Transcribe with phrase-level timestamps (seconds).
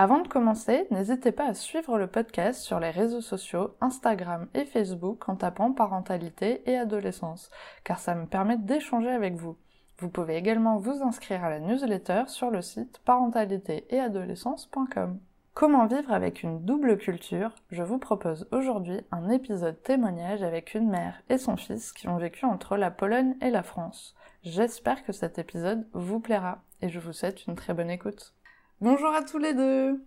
[0.00, 4.64] Avant de commencer, n'hésitez pas à suivre le podcast sur les réseaux sociaux, Instagram et
[4.64, 7.50] Facebook en tapant parentalité et adolescence,
[7.82, 9.56] car ça me permet d'échanger avec vous.
[9.98, 15.18] Vous pouvez également vous inscrire à la newsletter sur le site parentalitéetadolescence.com.
[15.52, 17.56] Comment vivre avec une double culture?
[17.72, 22.18] Je vous propose aujourd'hui un épisode témoignage avec une mère et son fils qui ont
[22.18, 24.14] vécu entre la Pologne et la France.
[24.44, 28.37] J'espère que cet épisode vous plaira et je vous souhaite une très bonne écoute.
[28.80, 30.06] Bonjour à tous les deux.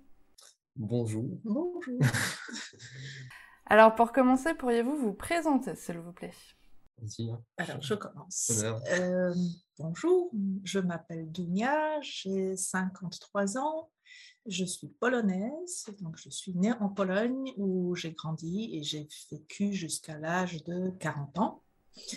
[0.77, 1.25] Bonjour.
[1.43, 1.99] Bonjour.
[3.65, 6.33] Alors pour commencer, pourriez-vous vous présenter, s'il vous plaît?
[7.57, 8.63] Alors je commence.
[8.93, 9.33] Euh,
[9.77, 10.31] bonjour,
[10.63, 13.89] je m'appelle Dunia, j'ai 53 ans,
[14.45, 19.73] je suis polonaise, donc je suis née en Pologne où j'ai grandi et j'ai vécu
[19.73, 21.63] jusqu'à l'âge de 40 ans.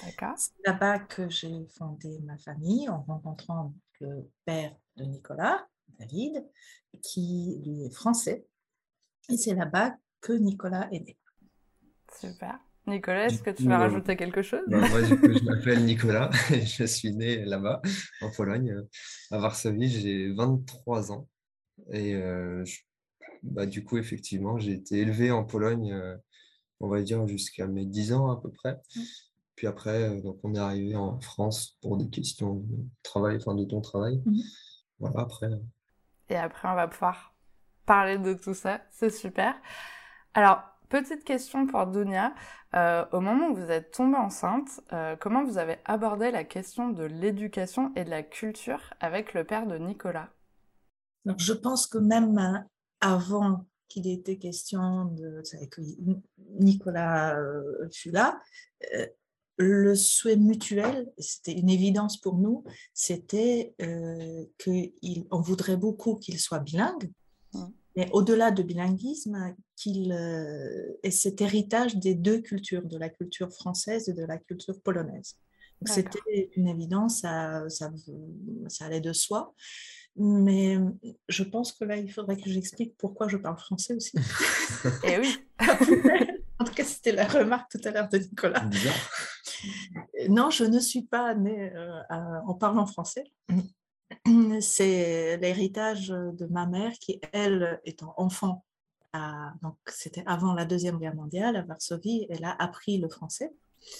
[0.05, 0.34] D'accord.
[0.37, 5.67] C'est là-bas que j'ai fondé ma famille en rencontrant le père de Nicolas
[5.98, 6.45] David,
[7.03, 8.47] qui lui est français.
[9.31, 11.19] Et c'est là-bas que Nicolas est né.
[12.20, 12.59] Super.
[12.87, 14.61] Nicolas, est-ce que tu vas rajouter quelque chose?
[14.69, 17.81] Bah, Moi, je m'appelle Nicolas et je suis né là-bas,
[18.20, 18.77] en Pologne,
[19.31, 19.89] à Varsovie.
[19.89, 21.28] J'ai 23 ans.
[21.91, 22.62] Et euh,
[23.42, 26.17] bah, du coup, effectivement, j'ai été élevé en Pologne, euh,
[26.81, 28.75] on va dire, jusqu'à mes 10 ans à peu près.
[28.75, 29.00] Mmh.
[29.56, 33.55] Puis après, euh, donc on est arrivé en France pour des questions de travail, enfin
[33.55, 34.20] de ton travail.
[34.25, 34.41] Mmh.
[34.98, 35.48] Voilà, après,
[36.28, 37.34] et après, on va pouvoir
[37.86, 38.80] parler de tout ça.
[38.91, 39.55] C'est super.
[40.34, 42.34] Alors, petite question pour Dunia.
[42.75, 46.91] Euh, au moment où vous êtes tombée enceinte, euh, comment vous avez abordé la question
[46.91, 50.31] de l'éducation et de la culture avec le père de Nicolas?
[51.25, 52.59] Donc, Je pense que même euh,
[53.00, 55.82] avant qu'il était question de que
[56.59, 57.37] Nicolas
[57.93, 58.41] fut là,
[59.56, 66.59] le souhait mutuel, c'était une évidence pour nous, c'était euh, qu'on voudrait beaucoup qu'il soit
[66.59, 67.10] bilingue,
[67.97, 73.53] mais au-delà de bilinguisme, qu'il euh, ait cet héritage des deux cultures, de la culture
[73.53, 75.37] française et de la culture polonaise.
[75.87, 77.93] C'était une évidence, ça, ça,
[78.69, 79.54] ça, allait de soi.
[80.16, 80.78] Mais
[81.28, 84.16] je pense que là, il faudrait que j'explique pourquoi je parle français aussi.
[85.04, 85.37] Eh oui.
[86.59, 88.69] en tout cas, c'était la remarque tout à l'heure de Nicolas.
[90.28, 92.00] Non, je ne suis pas née euh,
[92.47, 93.25] en parlant français.
[94.60, 98.64] C'est l'héritage de ma mère qui, elle, étant enfant,
[99.62, 103.52] donc c'était avant la Deuxième Guerre mondiale à Varsovie, elle a appris le français.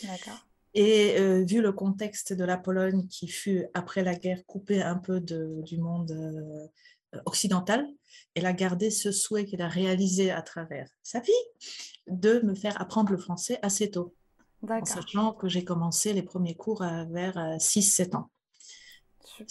[0.03, 0.47] D'accord.
[0.75, 4.97] Et euh, vu le contexte de la Pologne qui fut, après la guerre, coupée un
[4.97, 7.87] peu du monde euh, occidental,
[8.35, 11.33] elle a gardé ce souhait qu'elle a réalisé à travers sa vie
[12.09, 14.15] de me faire apprendre le français assez tôt
[14.69, 18.31] en sachant que j'ai commencé les premiers cours vers 6-7 ans.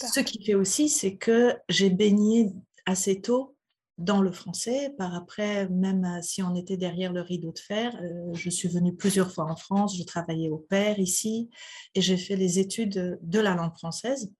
[0.00, 2.52] Ce qui fait aussi, c'est que j'ai baigné
[2.86, 3.54] assez tôt
[3.98, 4.90] dans le français.
[4.98, 8.68] Par après, même euh, si on était derrière le rideau de fer, euh, je suis
[8.68, 11.50] venue plusieurs fois en France, je travaillais au père ici
[11.94, 14.32] et j'ai fait les études de la langue française.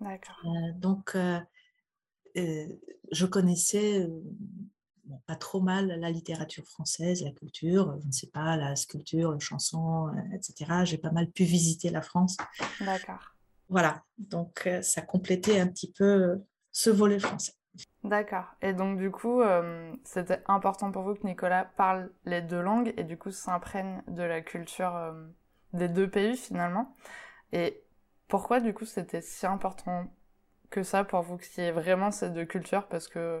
[0.00, 0.36] D'accord.
[0.44, 1.16] Euh, donc,
[2.36, 4.06] je connaissais
[5.26, 9.38] pas trop mal la littérature française, la culture, je ne sais pas, la sculpture, la
[9.38, 10.84] chanson, euh, etc.
[10.84, 12.36] J'ai pas mal pu visiter la France.
[12.80, 13.34] D'accord.
[13.68, 16.36] Voilà, donc euh, ça complétait un petit peu euh,
[16.72, 17.52] ce volet français.
[18.02, 18.46] D'accord.
[18.62, 19.40] Et donc du coup,
[20.02, 24.22] c'était important pour vous que Nicolas parle les deux langues et du coup s'imprègne de
[24.22, 25.14] la culture
[25.72, 26.96] des deux pays finalement.
[27.52, 27.82] Et
[28.28, 30.06] pourquoi du coup c'était si important
[30.70, 32.86] que ça pour vous qu'il y ait vraiment ces deux cultures?
[32.86, 33.40] Parce que euh,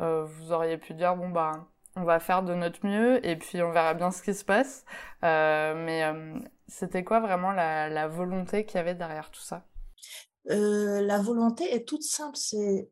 [0.00, 3.72] vous auriez pu dire bon bah on va faire de notre mieux et puis on
[3.72, 4.84] verra bien ce qui se passe.
[5.24, 6.38] Euh, mais euh,
[6.68, 9.66] c'était quoi vraiment la, volonté qu'il y avait derrière tout ça?
[10.44, 12.36] La volonté est toute simple.
[12.36, 12.90] C'est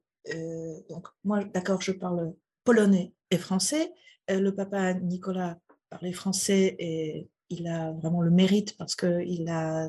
[0.90, 2.34] donc moi, d'accord, je parle
[2.64, 3.93] polonais et français.
[4.28, 5.58] le papa Nicolas
[5.88, 9.88] parlait français et il a vraiment le mérite parce qu'il a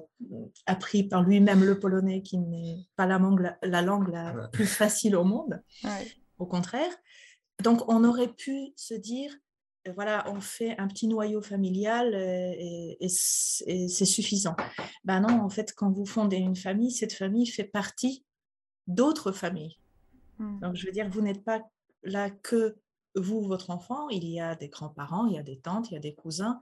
[0.66, 5.18] appris par lui-même le polonais qui n'est pas la langue la, langue la plus facile
[5.18, 5.62] au monde.
[6.40, 6.92] Au contraire.
[7.64, 9.36] Donc, on aurait pu se dire,
[9.88, 14.56] euh, voilà, on fait un petit noyau familial euh, et, c'est suffisant.
[15.04, 18.26] Ben non, en fait, quand vous fondez une famille, cette famille fait partie
[18.88, 19.78] d'autres familles.
[20.38, 20.60] Hmm.
[20.60, 21.62] Donc, je veux dire, vous n'êtes pas
[22.04, 22.78] là que
[23.16, 25.98] vous, votre enfant, il y a des grands-parents, il y a des tantes, il y
[25.98, 26.60] a des cousins,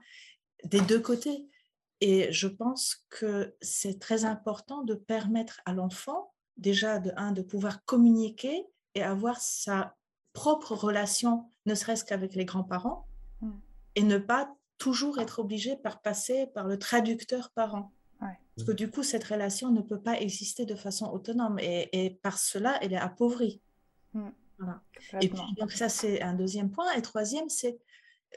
[0.64, 1.46] des deux côtés.
[2.00, 7.42] Et je pense que c'est très important de permettre à l'enfant, déjà de un, de
[7.42, 8.66] pouvoir communiquer
[8.98, 9.94] et avoir sa
[10.32, 13.06] propre relation, ne serait-ce qu'avec les grands-parents,
[13.40, 13.50] mm.
[13.96, 17.92] et ne pas toujours être obligé par passer par le traducteur parent.
[18.56, 22.38] Parce que du coup, cette relation ne peut pas exister de façon autonome et, par
[22.40, 23.60] cela, elle est appauvrie.
[24.14, 24.30] Mm.
[24.58, 24.82] Voilà.
[25.20, 26.92] Et puis, donc ça, c'est un deuxième point.
[26.94, 27.78] Et troisième, c'est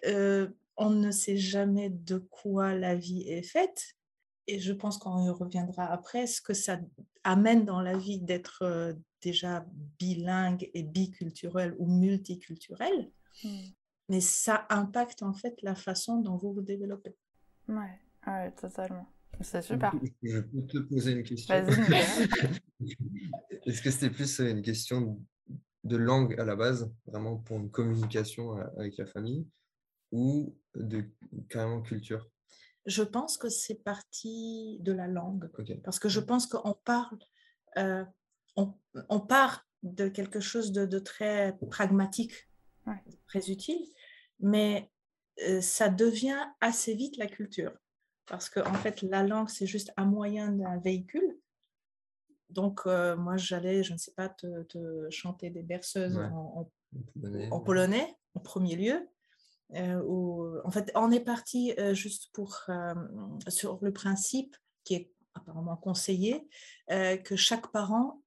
[0.05, 0.47] euh,
[0.77, 3.95] on ne sait jamais de quoi la vie est faite.
[4.45, 6.79] Et je pense qu'on y reviendra après, ce que ça
[7.23, 9.65] amène dans la vie d'être euh, déjà
[9.99, 13.11] bilingue et biculturel ou multiculturel.
[13.43, 13.49] Mm.
[14.09, 17.15] Mais ça impacte en fait la façon dont vous vous développez.
[17.67, 19.07] Ouais, ouais totalement.
[19.39, 19.93] C'est super.
[20.21, 21.55] Je peux te poser une question.
[23.65, 25.19] Est-ce que c'était plus euh, une question
[25.83, 29.47] de langue à la base, vraiment pour une communication euh, avec la famille,
[30.11, 31.05] ou de
[31.49, 32.27] carrément culture?
[32.85, 35.49] Je pense que c'est partie de la langue.
[35.83, 37.19] Parce que je pense qu'on parle,
[37.77, 38.03] euh,
[38.55, 38.73] on,
[39.09, 42.49] on, part de quelque chose de, très pragmatique,
[43.27, 43.85] très utile,
[44.39, 44.89] mais
[45.61, 47.71] ça devient assez vite la culture
[48.31, 51.37] parce qu'en en fait, la langue, c'est juste un moyen d'un véhicule.
[52.49, 58.39] Donc, euh, moi, j'allais, je ne sais pas, te, chanter des berceuses en, polonais, en
[58.39, 59.07] premier lieu.
[59.75, 62.65] Euh, en fait, on est parti euh, juste pour,
[63.49, 64.55] sur le principe
[64.85, 66.47] qui est apparemment conseillé,
[66.89, 68.20] que chaque parent,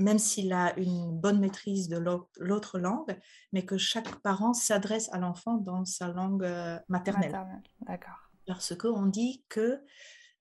[0.00, 1.98] même s'il a une bonne maîtrise de
[2.38, 3.18] l'autre langue,
[3.52, 6.48] mais que chaque parent s'adresse à l'enfant dans sa langue
[6.88, 7.30] maternelle.
[7.30, 7.62] maternelle.
[7.86, 9.80] D'accord parce qu'on dit que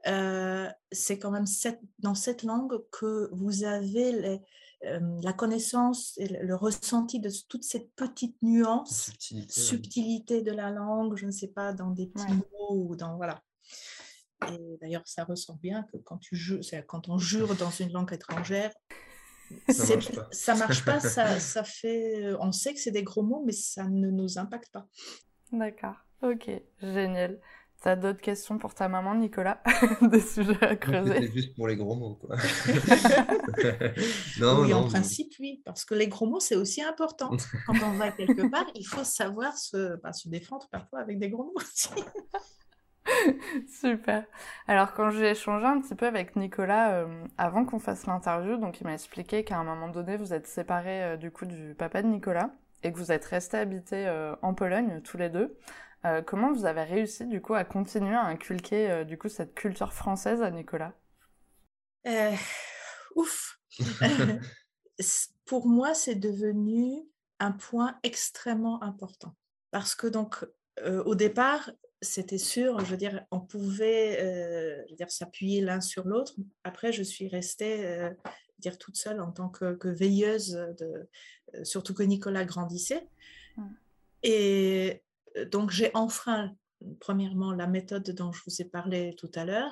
[0.07, 1.45] euh, c'est quand même
[1.99, 4.41] dans cette langue que vous avez
[4.85, 9.11] euh, la connaissance et le, ressenti de toute cette petite nuance,
[9.49, 13.15] subtilité, de la langue, je ne sais pas, dans des petits mots ou dans...
[13.17, 13.43] Voilà.
[14.51, 18.13] Et d'ailleurs, ça ressort bien que quand, tu jures, quand on jure dans une langue
[18.13, 18.71] étrangère,
[19.69, 20.27] ça marche pas.
[20.31, 23.51] Ça, marche pas ça, ça fait, euh, on sait que c'est des gros mots, mais
[23.51, 24.87] ça ne nous impacte pas.
[25.51, 26.49] D'accord, ok,
[26.81, 27.39] génial.
[27.81, 29.63] T'as d'autres questions pour ta maman, Nicolas?
[30.01, 32.35] Des sujets à creuser C'est juste pour les gros mots, quoi.
[34.39, 37.31] non, oui, en principe, oui, parce que les gros mots, c'est aussi important.
[37.65, 41.29] Quand on va quelque part, il faut savoir se, bah, se défendre parfois avec des
[41.29, 41.87] gros mots aussi.
[43.67, 44.25] Super.
[44.67, 48.79] Alors, quand j'ai échangé un petit peu avec Nicolas euh, avant qu'on fasse l'interview, donc
[48.81, 52.01] il m'a expliqué qu'à un moment donné, vous êtes séparés euh, du coup du papa
[52.01, 52.51] de Nicolas
[52.83, 55.57] et que vous êtes restés habités euh, en Pologne tous les deux.
[56.25, 60.41] Comment vous avez réussi du coup à continuer à inculquer du coup cette culture française
[60.41, 60.93] à Nicolas?
[63.17, 63.59] Ouf
[65.45, 67.01] Pour moi, c'est devenu
[67.41, 69.35] un point extrêmement important
[69.71, 70.45] parce que donc
[70.85, 71.69] au départ,
[72.01, 76.33] c'était sûr, je veux dire, on pouvait dire s'appuyer l'un sur l'autre.
[76.63, 78.09] Après, je suis restée
[78.59, 81.09] dire toute seule en tant que, veilleuse de,
[81.63, 83.07] surtout que Nicolas grandissait.
[83.57, 83.63] Mmh.
[84.23, 85.03] Et
[85.37, 86.53] euh, donc j'ai enfreint
[86.99, 89.71] premièrement la méthode dont je vous ai parlé tout à l'heure.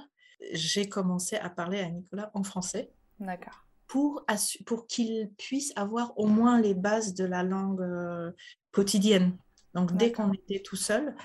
[0.53, 2.91] J'ai commencé à parler à Nicolas en français.
[3.19, 3.65] D'accord.
[3.88, 4.25] Pour,
[4.65, 8.31] pour qu'il puisse avoir au moins les bases de la langue euh,
[8.71, 9.38] quotidienne.
[9.73, 11.15] Donc dès qu'on était tout seul,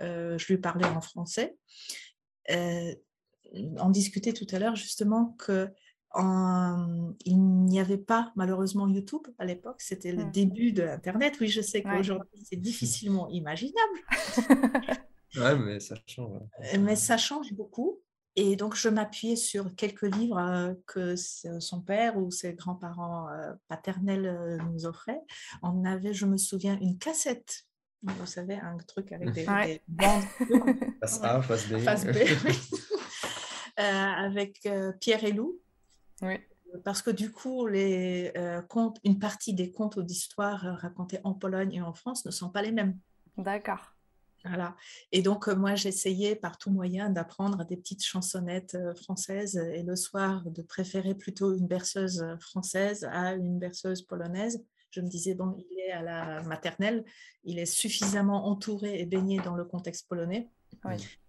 [0.00, 1.56] euh, je lui parlais en français.
[2.48, 5.70] on discutait tout à l'heure justement que
[6.16, 10.32] il n'y avait pas malheureusement YouTube à l'époque, c'était le mmh.
[10.32, 11.36] début de l'Internet.
[11.40, 13.98] Oui, je sais qu'aujourd'hui c'est difficilement imaginable.
[15.36, 16.40] ouais, mais ça change.
[16.74, 18.00] Euh, mais ça change beaucoup.
[18.36, 23.52] Et donc je m'appuyais sur quelques livres euh, que son père ou ses grands-parents euh,
[23.66, 25.20] paternels nous offraient.
[25.62, 27.67] On avait, je me souviens, une cassette.
[28.02, 30.22] Vous savez, un truc avec des, bandes.
[31.00, 31.78] Face A, face B.
[31.78, 32.16] Face B,
[33.76, 34.68] avec
[35.00, 35.58] Pierre et Lou.
[36.22, 36.36] Oui.
[36.84, 41.32] Parce que du coup, les, euh, contes, une partie des contes d'histoire euh, racontés en
[41.32, 42.98] Pologne et en France ne sont pas les mêmes.
[43.36, 43.94] D'accord.
[44.44, 44.76] Voilà.
[45.10, 49.96] Et donc, euh, moi, j'essayais par tout moyen d'apprendre des petites chansonnettes françaises et le
[49.96, 54.62] soir de préférer plutôt une berceuse française à une berceuse polonaise.
[54.90, 57.04] Je me disais, bon, il est à la maternelle,
[57.44, 60.50] il est suffisamment entouré et baigné dans le contexte polonais.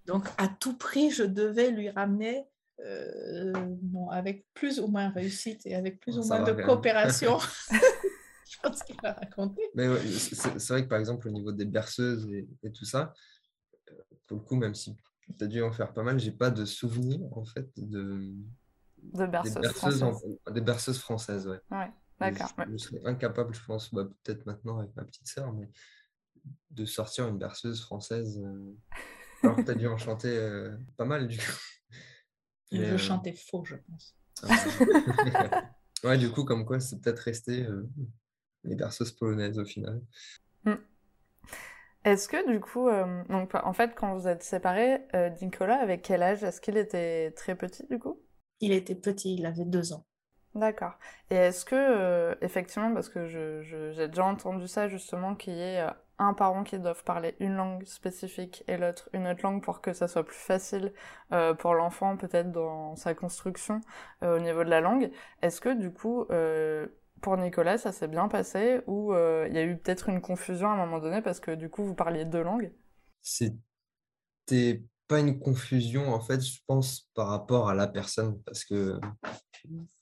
[0.06, 2.46] Donc, à tout prix, je devais lui ramener
[2.86, 3.52] euh,
[3.82, 7.38] bon, avec plus ou moins réussite et avec plus ou moins de coopération.
[8.50, 9.62] je pense qu'il va raconter.
[9.76, 13.14] Mais c'est vrai que par exemple, au niveau des berceuses et, tout ça,
[13.90, 13.94] euh,
[14.28, 14.96] pour le coup, même si
[15.38, 18.34] tu as dû en faire pas mal, j'ai pas de souvenir en fait de,
[18.98, 20.40] de berceuses, des berceuses, françaises.
[20.52, 21.48] des berceuses françaises.
[21.48, 21.60] Ouais.
[21.72, 22.54] ouais d'accord.
[22.72, 25.70] Je, serais incapable, je pense, bah, peut-être maintenant avec ma petite sœur, mais
[26.72, 28.42] de sortir une berceuse française.
[28.44, 28.76] Euh,
[29.44, 31.44] Alors que tu as dû en chanter euh, pas mal, du coup.
[32.72, 34.16] Je Mais, euh, chantais faux, je pense.
[34.44, 35.72] ah,
[36.04, 37.90] ouais, du coup, comme quoi, c'est peut-être resté euh,
[38.64, 40.02] les berceuses polonaises au final.
[42.06, 46.02] Est-ce que du coup, euh, donc en fait, quand vous êtes séparés, euh, Nicolas, avec
[46.02, 46.44] quel âge?
[46.44, 48.22] Est-ce qu'il était très petit du coup?
[48.62, 50.06] Il était petit, il avait deux ans.
[50.56, 50.94] D'accord.
[51.30, 55.54] Et est-ce que, euh, effectivement, parce que je, je- j'ai déjà entendu ça justement, qu'il
[55.54, 59.42] y ait euh, un parent qui doive parler une langue spécifique et l'autre une autre
[59.44, 60.92] langue pour que ça soit plus facile
[61.34, 63.80] euh, pour l'enfant, peut-être dans sa construction
[64.24, 65.12] au niveau de la langue.
[65.42, 66.26] Est-ce que du coup,
[67.22, 70.74] pour Nicolas, ça s'est bien passé ou il y a eu peut-être une confusion à
[70.74, 72.72] un moment donné parce que du coup, vous parliez deux langues?
[73.22, 79.00] C'était pas une confusion, en fait, je pense, par rapport à la personne, parce que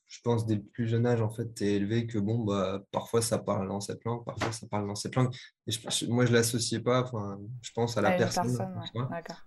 [0.08, 2.82] je pense dès le plus jeune âge, en fait, tu es élevé que bon, bah,
[2.92, 5.34] parfois ça parle dans cette langue, parfois ça parle dans cette langue.
[5.68, 8.74] Et je- je- moi, je l'associais pas, enfin, je pense à la À personne, personne,
[8.76, 8.88] en ouais.
[8.94, 9.08] soi.
[9.12, 9.42] D'accord.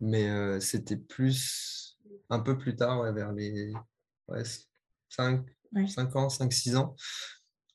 [0.00, 1.98] mais euh, c'était plus
[2.30, 3.72] un peu plus tard, ouais, vers les
[4.28, 4.42] ouais,
[5.08, 5.88] 5, Oui.
[5.88, 6.94] 5 ans, 5-6 ans,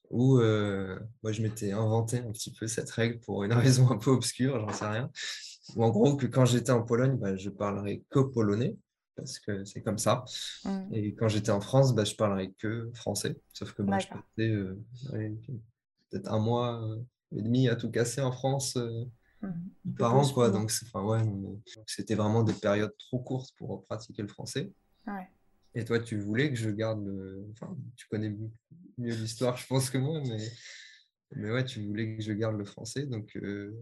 [0.10, 3.98] où euh, moi, je m'étais inventé un petit peu cette règle pour une raison un
[3.98, 5.10] peu obscure, j'en sais rien.
[5.76, 8.78] Ou en gros, que quand j'étais en Pologne, bah, je parlerais que polonais,
[9.16, 10.26] parce que c'est comme ça.
[10.66, 10.94] Mm.
[10.94, 13.40] Et quand j'étais en France, bah, je parlerais que français.
[13.54, 14.80] Sauf que bah, je passais euh,
[15.12, 15.34] ouais,
[16.10, 17.02] peut-être un mois euh,
[17.36, 19.06] et demi à tout casser en France euh,
[19.42, 19.50] peu
[19.98, 20.50] par an, quoi.
[20.50, 21.22] Donc, ouais,
[21.88, 24.72] c'était vraiment des périodes trop courtes pour pratiquer le français.
[25.08, 25.28] Ouais.
[25.76, 27.46] Et toi, tu voulais que je garde le...
[27.52, 28.52] Enfin, tu connais mieux
[28.98, 30.38] mieux l'histoire, je pense, que moi, mais...
[31.36, 33.06] mais ouais, tu voulais que je garde le français.
[33.06, 33.76] Donc, euh,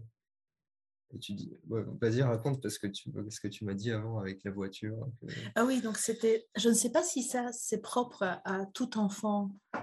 [1.14, 1.52] et tu dis...
[1.68, 3.10] ouais, vas-y, raconte parce que tu...
[3.30, 4.96] ce que tu m'as dit avant avec la voiture.
[5.20, 8.98] que- Ah oui, donc c'était, je ne sais pas si ça c'est propre à, tout
[8.98, 9.78] enfant, euh,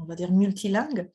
[0.00, 1.10] on va dire multilingue.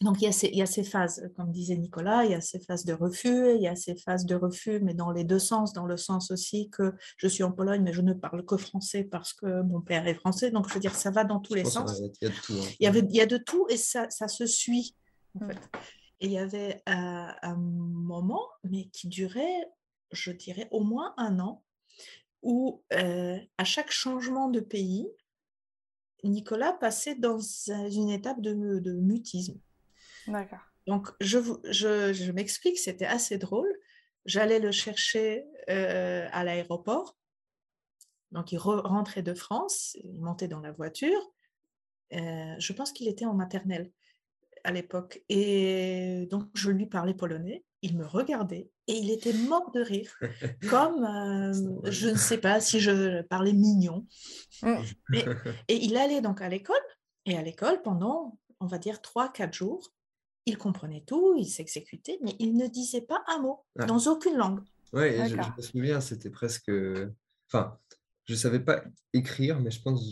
[0.00, 2.34] Donc il y, a ces, il y a ces phases, comme disait Nicolas, il y
[2.34, 5.24] a ces phases de refus, il y a ces phases de refus, mais dans les
[5.24, 8.44] deux sens, dans le sens aussi que je suis en Pologne, mais je ne parle
[8.44, 10.52] que français parce que mon père est français.
[10.52, 11.98] Donc je veux dire, ça va dans tous je les sens.
[12.20, 12.52] Il y a de tout.
[12.52, 12.68] hein.
[12.78, 14.94] Il y, avait, il y a de tout et ça, ça se suit,
[15.34, 15.50] en Mm.
[15.52, 15.58] fait.
[16.20, 19.68] Et il y avait euh, un moment, mais qui durait,
[20.12, 21.64] je dirais, au moins un an,
[22.42, 25.08] où euh, à chaque changement de pays,
[26.24, 29.60] Nicolas passait dans un- une étape de, de mutisme.
[30.26, 30.58] D'accord.
[30.86, 33.72] Donc, je, vous- je, je m'explique, c'était assez drôle.
[34.24, 37.16] J'allais le chercher euh, à l'aéroport.
[38.32, 41.20] Donc, il re- rentrait de France, il montait dans la voiture.
[42.12, 43.92] Euh, je pense qu'il était en maternelle
[44.64, 45.22] à l'époque.
[45.28, 47.64] Et donc, je lui parlais polonais.
[47.82, 50.12] Il me regardait et il était mort de rire,
[50.68, 51.52] comme euh,
[51.90, 54.04] je ne sais pas si je parlais mignon.
[54.62, 54.74] Mm.
[55.10, 55.24] Mais-
[55.68, 56.76] et il allait donc à l'école.
[57.26, 59.92] Et à l'école, pendant, on va dire, 3-4 jours,
[60.46, 63.84] il comprenait tout, il s'exécutait, mais il ne disait pas un mot, Ah.
[63.84, 64.60] dans aucune langue.
[64.94, 66.70] Ouais, et je, je me souviens, c'était presque.
[67.46, 67.78] Enfin,
[68.24, 70.02] je savais pas écrire, mais je pense.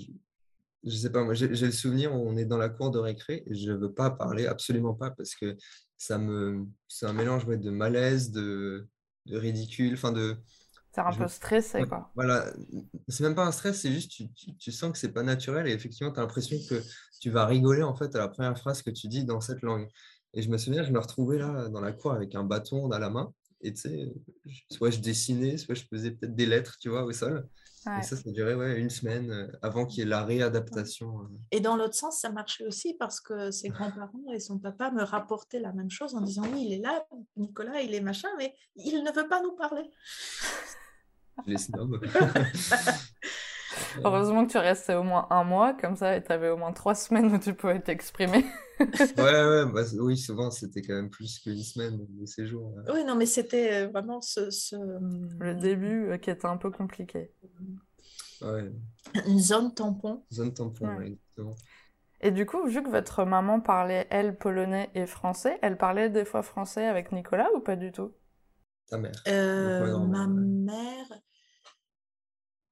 [0.85, 3.55] Je sais pas, moi, j'ai le souvenir, on est dans la cour de récré et
[3.55, 5.57] je veux pas parler, absolument pas, parce que
[5.99, 6.65] ça me.
[6.89, 8.87] C'est un mélange ouais, de malaise, de,
[9.27, 10.37] de ridicule, enfin de.
[10.91, 12.13] C'est un Je- peu stressé, quoi.
[12.15, 12.47] Voilà,
[13.09, 15.67] c'est même pas un stress, c'est juste tu, tu, tu sens que c'est pas naturel
[15.69, 16.83] et effectivement tu as l'impression que
[17.21, 19.87] tu vas rigoler en fait à la première phrase que tu dis dans cette langue.
[20.33, 22.99] Et je me souviens, je me retrouvais là dans la cour avec un bâton à
[22.99, 24.13] la main et tu sais,
[24.71, 27.47] soit je dessinais, soit je faisais peut-être des lettres, tu vois, au sol.
[27.87, 28.01] Ouais.
[28.01, 31.21] Et ça, ça durait ouais, une semaine euh, avant qu'il y ait la réadaptation.
[31.21, 31.29] euh.
[31.53, 35.03] Et dans l'autre sens, ça marchait aussi parce que ses grands-parents et son papa me
[35.03, 38.55] rapportaient la même chose en disant oui, il est là, Nicolas, il est machin, mais
[38.75, 39.91] il ne veut pas nous parler.
[41.47, 42.05] Les snobs.
[44.05, 46.95] Heureusement que tu restais au moins un mois, comme ça, et t'avais au moins trois
[46.95, 48.45] semaines où tu pouvais t'exprimer.
[49.17, 52.75] Ouais, ouais, bah, oui, souvent c'était quand même plus qu'une semaine de séjour.
[52.75, 52.83] ouais.
[52.93, 56.71] Oui, non, mais c'était euh, vraiment ce, ce, Le début euh, qui était un peu
[56.71, 57.31] compliqué.
[58.43, 58.71] Ouais,
[59.27, 60.23] une zone tampon.
[60.33, 61.07] zone tampon, Ouais.
[61.07, 61.55] exactement.
[62.21, 66.25] Et du coup, vu que votre maman parlait, elle, polonais et français, elle parlait des
[66.25, 68.13] fois français avec Nicolas ou pas du tout?
[68.89, 69.13] Ta mère.
[69.29, 71.21] Euh, ouais, ma mère,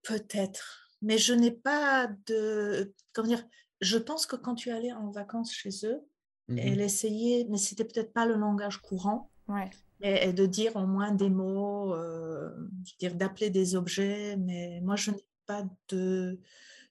[0.03, 2.93] peut-être, mais je n'ai pas de.
[3.13, 3.45] Comment dire
[3.81, 6.01] Je pense que quand tu allais en vacances chez eux,
[6.49, 6.59] Mhm.
[6.59, 9.71] elle essayait, mais c'était peut-être pas le langage courant, Ouais.
[10.03, 12.51] et, et de dire au moins des mots, euh,
[12.99, 16.39] dire d'appeler des objets, mais moi je n'ai pas de,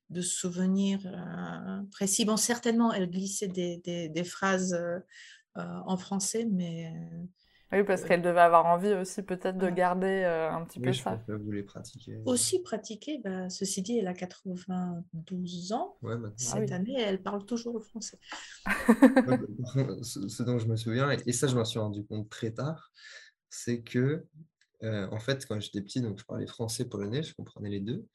[0.10, 2.25] de souvenirs euh, précis.
[2.25, 5.00] Bon, certainement, elle glissait des, des, des phrases euh,
[5.58, 6.91] euh, en français, mais
[7.74, 10.92] Oui, parce Euh, qu'elle devait avoir envie aussi peut-être de garder euh, un petit peu
[10.92, 11.12] je ça.
[11.18, 12.18] pense que vous les pratiquez.
[12.25, 13.20] aussi pratiquer.
[13.24, 15.98] Bah, ceci dit, elle a 92 ans.
[16.01, 16.36] Ouais, maintenant.
[16.38, 16.74] Cette oui.
[16.74, 18.20] année, elle parle toujours le français.
[19.25, 19.38] Bah,
[20.01, 22.51] ce, ce dont je me souviens, et, et ça je m'en suis rendu compte très
[22.51, 22.92] tard,
[23.50, 24.25] c'est que
[24.84, 28.06] en fait, quand j'étais petit, donc je parlais français, polonais, je comprenais les deux.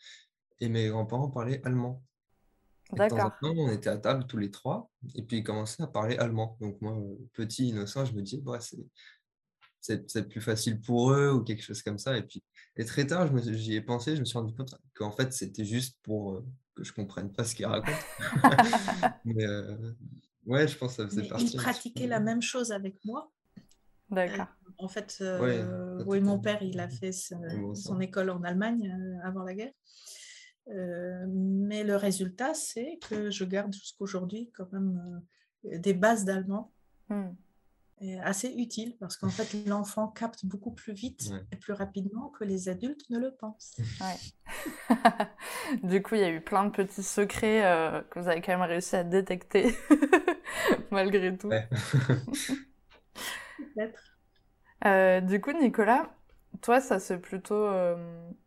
[0.61, 2.03] Et mes grands-parents parlaient allemand.
[2.93, 3.33] D'accord.
[3.43, 6.57] on était à table tous les trois, et puis ils commençaient à parler allemand.
[6.61, 6.97] Donc moi,
[7.35, 8.79] petit, innocent, je me disais, bah, c'est
[10.29, 12.17] plus facile pour eux ou quelque chose comme ça.
[12.17, 12.43] Et puis
[12.77, 15.99] et très tard, j'y ai pensé, je me suis rendu compte qu'en fait, c'était juste
[16.03, 17.97] pour euh, que je comprenne pas ce qu'ils racontent.
[19.25, 19.95] Mais euh,
[20.47, 21.47] ouais, je pense que ça faisait partie.
[21.47, 23.33] Ils pratiquaient la même chose avec moi.
[24.11, 24.47] D'accord.
[24.47, 25.23] Euh, en fait,
[26.07, 29.73] oui, mon père, il a fait son école en Allemagne avant la guerre.
[30.71, 35.23] Euh, mais le résultat, c'est que je garde jusqu'aujourd'hui quand même
[35.65, 36.73] euh, des bases d'allemand.
[37.09, 37.31] Hmm.
[38.23, 42.69] Assez utile parce qu'en fait, l'enfant capte beaucoup plus vite et plus rapidement que les
[42.69, 43.77] adultes ne le pensent.
[44.01, 44.17] Ouais.
[45.83, 48.53] du coup, il y a eu plein de petits secrets euh, que vous avez quand
[48.53, 49.75] même réussi à détecter
[50.91, 51.51] malgré tout.
[53.75, 55.27] Peut-être.
[55.27, 56.11] du coup, Nicolas,
[56.61, 57.97] toi, ça s'est plutôt euh,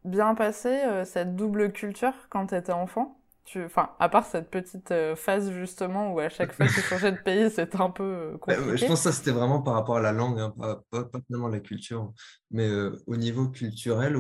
[0.04, 3.21] bien passé, euh, cette double culture, quand tu étais enfant?
[3.46, 3.64] Tu...
[3.64, 7.12] Enfin, à part cette petite euh, phase, justement, où à chaque fois que tu changeais
[7.12, 8.78] de pays, c'était un peu compliqué.
[8.78, 10.54] je pense que ça, c'était vraiment par rapport à la langue, hein,
[10.90, 12.14] pas, pas, tellement la culture.
[12.52, 12.70] Mais
[13.08, 14.18] au niveau culturel,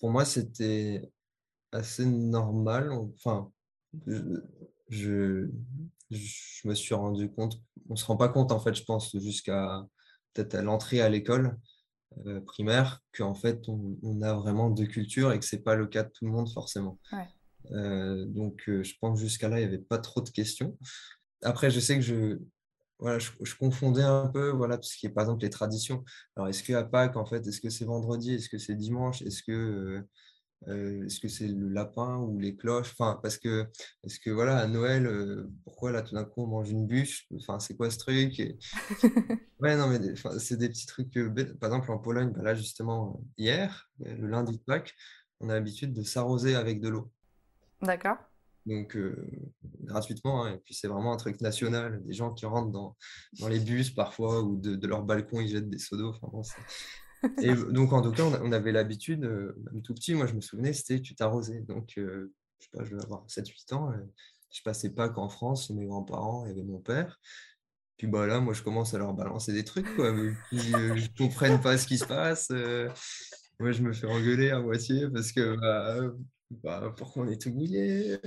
[0.00, 1.02] pour moi, c'était
[1.72, 2.90] assez normal.
[2.92, 3.50] Enfin,
[4.88, 5.48] je,
[6.10, 9.16] je, me suis rendu compte, on ne se rend pas compte, en fait, je pense,
[9.18, 9.82] jusqu'à
[10.34, 11.56] peut-être à l'entrée à l'école
[12.26, 16.04] euh, primaire qu'en fait on, a vraiment deux cultures et que c'est pas le cas
[16.04, 16.98] de tout le monde forcément.
[17.12, 17.16] Euh,
[17.70, 20.76] donc euh, je pense jusqu'à là il n'y avait pas trop de questions.
[21.42, 22.38] Après je sais que je
[22.98, 26.04] voilà, je, confondais un peu voilà, tout ce qui est par exemple les traditions.
[26.36, 29.42] Alors, est-ce qu'à Pâques, en fait, est-ce que c'est vendredi, est-ce que c'est dimanche, est-ce
[29.44, 30.04] que
[30.66, 32.92] euh, est-ce que c'est le lapin ou les cloches?
[32.92, 33.66] Enfin, parce que,
[34.04, 37.26] est-ce que voilà, à Noël, euh, pourquoi là tout d'un coup on mange une bûche?
[37.36, 38.42] Enfin, c'est quoi ce truc?
[39.60, 39.98] Ouais, non, mais
[40.38, 41.12] c'est des petits trucs.
[41.58, 44.94] par exemple, en Pologne, bah là justement, hier, le lundi de Pâques,
[45.40, 47.10] on a l'habitude de s'arroser avec de l'eau.
[47.82, 48.16] D'accord.
[48.66, 49.16] Donc, euh,
[49.82, 50.44] gratuitement.
[50.44, 52.02] Hein, et puis, c'est vraiment un truc national.
[52.04, 52.96] Des gens qui rentrent dans,
[53.40, 56.10] dans les bus parfois ou de, de leur balcon, ils jettent des seaux d'eau.
[56.10, 56.42] Enfin, bon,
[57.42, 60.40] et donc, en tout cas, on avait l'habitude, euh, même tout petit, moi je me
[60.40, 61.60] souvenais, c'était tu t'arrosais.
[61.62, 63.90] Donc, euh, je sais pas, je devais avoir 7-8 ans.
[63.92, 63.96] Euh,
[64.50, 67.18] je passais pas qu'en France, chez mes grands-parents, il y avait mon père.
[67.96, 70.12] Puis bah, là, moi je commence à leur balancer des trucs, quoi.
[70.12, 72.50] Mais puis, je ne comprenne pas ce qui se passe.
[73.58, 76.12] moi je me fais engueuler à moitié parce que bah,
[76.50, 78.18] bah, pourquoi on est tout mouillé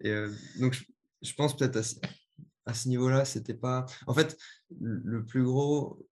[0.00, 0.24] Et
[0.58, 0.76] donc,
[1.22, 3.86] je, pense peut-être à, à, ce niveau-là, c'était pas.
[4.06, 4.36] En fait,
[4.80, 6.04] le plus gros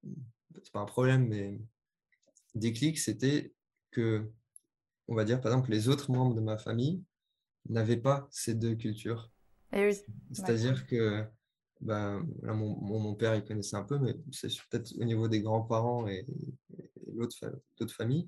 [0.62, 1.60] c'est pas un problème, mais
[2.54, 3.52] déclic, c'était
[3.90, 4.30] que,
[5.08, 7.02] on va dire, par exemple, les autres membres de ma famille
[7.68, 9.30] n'avaient pas ces deux cultures.
[9.72, 9.96] Et eh oui.
[10.32, 11.24] C'est-à-dire que
[11.80, 16.26] ben, mon, père, il connaissait un peu, mais c'est peut-être au niveau des grands-parents et,
[17.78, 18.26] d'autres familles,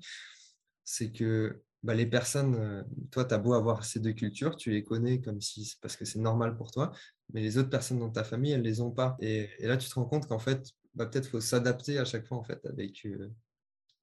[0.83, 4.71] c'est que bah, les personnes, euh, toi, tu as beau avoir ces deux cultures, tu
[4.71, 6.91] les connais comme si parce que c'est normal pour toi,
[7.33, 9.17] mais les autres personnes dans ta famille, elles ne les ont pas.
[9.19, 12.25] Et, et là, tu te rends compte qu'en fait, bah, peut-être faut s'adapter à chaque
[12.25, 13.31] fois en fait avec euh,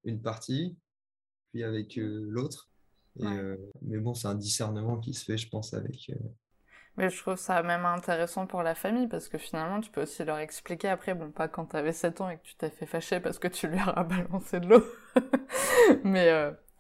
[0.05, 0.77] une partie,
[1.53, 2.69] puis avec euh, l'autre.
[3.21, 6.13] Euh, mais bon, c'est un discernement qui se fait, je pense, avec.
[6.97, 10.25] Mais je trouve ça même intéressant pour la famille parce que finalement, tu peux aussi
[10.25, 12.87] leur expliquer après, bon, pas quand tu avais 7 ans et que tu t'es fait
[12.87, 14.85] fâcher parce que tu lui as balancé de l'eau,
[16.05, 16.31] mais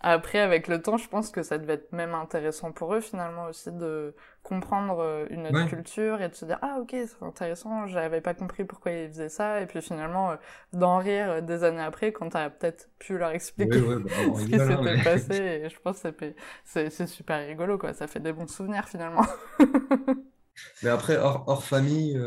[0.02, 3.44] après, avec le temps, je pense que ça devait être même intéressant pour eux finalement
[3.46, 7.86] aussi de comprendre euh, une autre culture et de se dire ah ok c'est intéressant,
[7.86, 9.60] j'avais pas compris pourquoi ils faisaient ça.
[9.60, 10.36] Et puis finalement euh,
[10.72, 13.96] d'en rire euh, des années après quand t'as peut-être pu leur expliquer bah,
[14.36, 15.34] ce qui s'était passé.
[15.36, 16.34] Et je pense que
[16.64, 19.26] c'est super rigolo quoi, ça fait des bons souvenirs finalement.
[20.82, 22.18] Mais après hors, hors famille,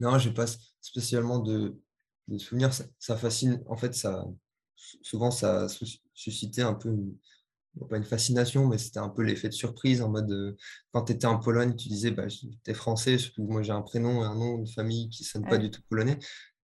[0.00, 0.46] non j'ai pas
[0.80, 1.76] spécialement de,
[2.28, 4.24] de souvenirs, ça, ça fascine en fait ça
[5.02, 5.66] souvent ça
[6.14, 6.94] suscitait un peu,
[7.90, 10.56] pas une fascination, mais c'était un peu l'effet de surprise en mode euh,
[10.92, 13.82] quand tu étais en Pologne, tu disais bah, tu es français, surtout moi j'ai un
[13.82, 16.18] prénom et un nom de famille qui ne sonne pas du tout polonais.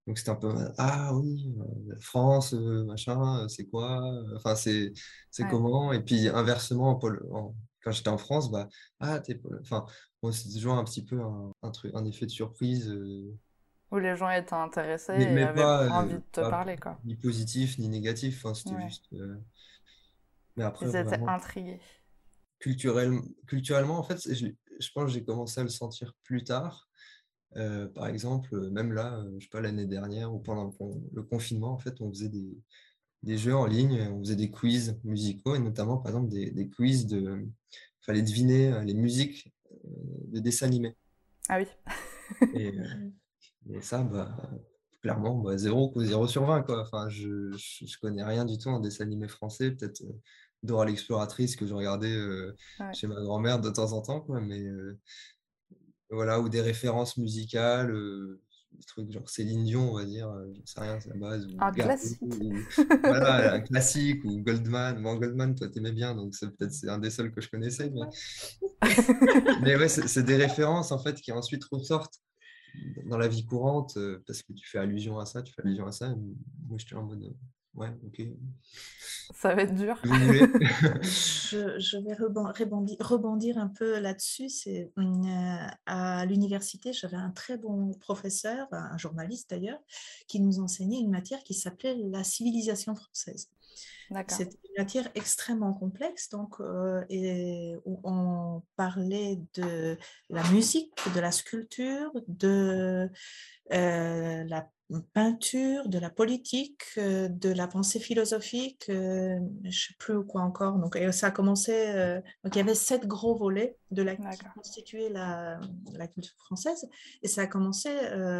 [0.07, 4.01] Donc c'était un peu ah oui, euh, France, euh, machin, c'est quoi
[4.35, 4.91] Enfin, c'est
[5.49, 5.93] comment?
[5.93, 8.67] Et puis inversement, en, quand j'étais en France, bah
[8.99, 9.39] ah, t'es.
[9.61, 9.85] Enfin,
[10.31, 11.19] c'est toujours un petit peu
[11.61, 12.93] un, truc, un effet de surprise.
[13.93, 16.77] Où les gens étaient intéressés et avaient envie de te parler.
[16.77, 16.99] Quoi.
[17.05, 18.43] Ni positif, ni négatif.
[18.43, 19.05] Enfin, c'était juste.
[19.13, 19.37] Euh,
[20.55, 21.79] mais après, Ils étaient intrigués.
[22.57, 23.19] Culturel...
[23.45, 24.47] Culturellement, en fait, je,
[24.79, 26.89] je pense que j'ai commencé à le sentir plus tard.
[27.55, 30.73] Euh, par exemple, même là, euh, je sais pas, l'année dernière ou pendant
[31.13, 32.57] le confinement, en fait, on faisait des,
[33.21, 36.67] des, jeux en ligne, on faisait des quiz musicaux et notamment, par exemple, des, des
[36.67, 37.45] quiz de.
[37.45, 39.53] Il fallait deviner les musiques
[39.83, 40.97] de dessins animés.
[41.47, 41.67] Ah oui.
[42.55, 42.73] et,
[43.69, 44.35] Et ça, bah,
[45.01, 46.63] clairement, bah, 0 0 sur 20.
[46.63, 46.81] Quoi.
[46.81, 49.71] Enfin, je ne connais rien du tout en dessin animé français.
[49.71, 50.13] Peut-être euh,
[50.63, 52.55] Dora l'exploratrice que je regardais euh,
[52.93, 54.21] chez ma grand-mère de temps en temps.
[54.21, 54.65] Quoi, mais
[56.09, 57.91] voilà, ou des références musicales
[58.77, 61.47] des trucs genre Céline Dion, on va dire, je sais rien, c'est la base.
[61.59, 62.19] un classique.
[63.03, 65.01] voilà, un classique, ou Goldman.
[65.01, 67.91] Bon, Goldman, toi, t'aimais bien, donc c'est peut-être c'est un des seuls que je connaissais.
[67.91, 68.01] Mais,
[69.61, 72.19] mais ouais, c'est des références, en fait, qui ensuite ressortent
[73.05, 75.85] dans la vie courante, euh, parce que tu fais allusion à ça, tu fais allusion
[75.85, 76.09] à ça.
[76.67, 77.35] Moi, j'étais en mode,
[77.75, 78.21] ouais, ok.
[79.33, 79.99] Ça va être dur.
[80.03, 84.49] je, je, vais rebondir, rebondir un peu là-dessus.
[84.49, 89.79] C'est euh, à l'université, j'avais un très bon professeur, un journaliste d'ailleurs,
[90.27, 93.49] qui nous enseignait une matière qui s'appelait la civilisation française.
[94.27, 99.97] C'était une matière extrêmement complexe, donc, euh, et où on parlait de
[100.29, 103.09] la musique, de la sculpture, de
[103.71, 104.69] euh, la
[105.13, 110.77] peinture, de la politique, euh, de la pensée philosophique, je ne sais plus quoi encore.
[110.77, 114.45] Donc, et ça a commencé, donc il y avait sept gros volets de la, qui
[114.53, 115.59] constituaient la,
[115.93, 116.87] la, culture française,
[117.21, 117.89] et ça a commencé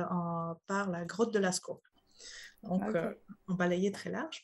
[0.10, 1.82] en, par la grotte de Lascaux.
[2.63, 2.84] Donc,
[3.47, 4.43] on balayait très large.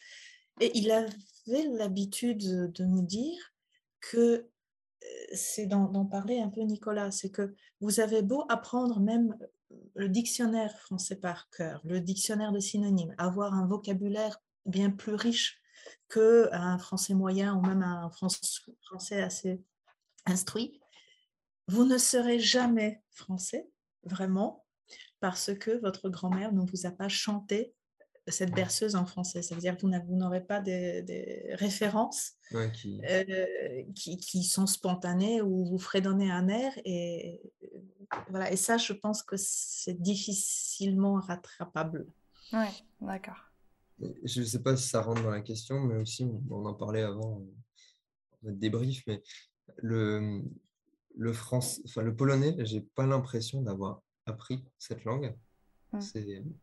[0.60, 3.54] Et il avait l'habitude de nous dire
[4.02, 4.50] que
[5.34, 9.38] c'est d'en parler un peu Nicolas, c'est que vous avez beau apprendre même
[9.96, 15.62] le dictionnaire français par cœur, le dictionnaire de synonymes, avoir un vocabulaire bien plus riche
[16.10, 19.62] qu'un français moyen ou même un français assez
[20.26, 20.80] instruit,
[21.68, 23.70] vous ne serez jamais français,
[24.04, 24.66] vraiment,
[25.20, 27.74] parce que votre grand-mère ne vous a pas chanté
[28.30, 29.42] cette berceuse en français.
[29.42, 32.68] Ça veut dire que vous n'aurez pas des, références euh,
[33.96, 34.18] qui...
[34.18, 34.44] qui...
[34.44, 36.74] sont spontanées ou vous ferez donner un air.
[36.86, 37.42] Et,
[38.30, 38.52] voilà.
[38.52, 42.08] et ça, je pense que c'est difficilement rattrapable.
[42.54, 42.68] Oui,
[43.02, 43.52] d'accord.
[44.24, 47.04] Je ne sais pas si ça rentre dans la question, mais aussi, on en parlait
[47.04, 47.44] avant,
[48.44, 49.22] notre débrief, mais
[49.78, 50.42] le,
[51.16, 55.36] le, France, enfin, le polonais, j'ai pas l'impression d'avoir appris cette langue.
[55.92, 56.00] Mmh.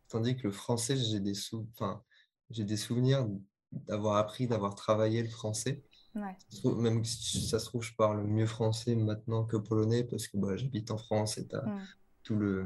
[0.07, 1.67] Tandis que le français, j'ai des, sou...
[1.73, 2.03] enfin,
[2.49, 3.27] des souvenirs
[3.71, 5.83] d'avoir appris, d'avoir travaillé le français.
[6.63, 10.57] Même si ça se trouve, je parle mieux français maintenant que polonais parce que bah,
[10.57, 11.87] j'habite en France et tu as mmh.
[12.23, 12.65] tout le.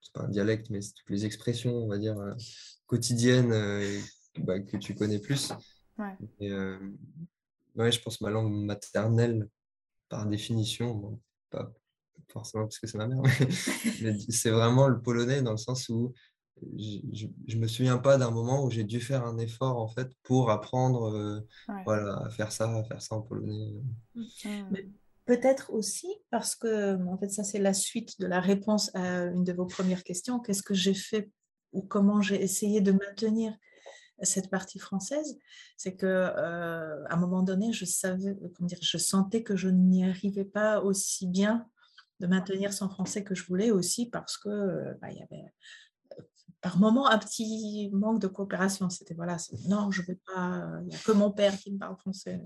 [0.00, 2.34] C'est pas un dialecte, mais c'est toutes les expressions, on va dire, euh,
[2.86, 4.00] quotidiennes euh,
[4.38, 5.52] bah, que tu connais plus.
[5.98, 6.16] Ouais.
[6.40, 6.78] Et, euh,
[7.76, 9.48] ouais, je pense ma langue maternelle,
[10.08, 11.70] par définition, pas,
[12.28, 13.22] forcément parce que c'est ma mère,
[14.02, 16.12] mais, c'est vraiment le polonais dans le sens où
[16.62, 20.08] je ne me souviens pas d'un moment où j'ai dû faire un effort en fait
[20.22, 21.40] pour apprendre euh,
[21.84, 23.72] voilà, à faire ça, à faire ça en polonais.
[25.24, 29.44] Peut-être aussi parce que en fait ça c'est la suite de la réponse à une
[29.44, 30.40] de vos premières questions.
[30.40, 31.30] Qu'est-ce que j'ai fait
[31.72, 33.54] ou comment j'ai essayé de maintenir
[34.22, 35.38] cette partie française,
[35.76, 39.68] c'est que euh, à un moment donné, je savais, comment dire, je sentais que je
[39.68, 41.66] n'y arrivais pas aussi bien
[42.20, 45.44] de maintenir son français que je voulais aussi parce que euh, bah, il y avait
[46.18, 46.22] euh,
[46.60, 48.90] par moment un petit manque de coopération.
[48.90, 51.78] C'était voilà, non, je ne veux pas, il n'y a que mon père qui me
[51.78, 52.40] parle français.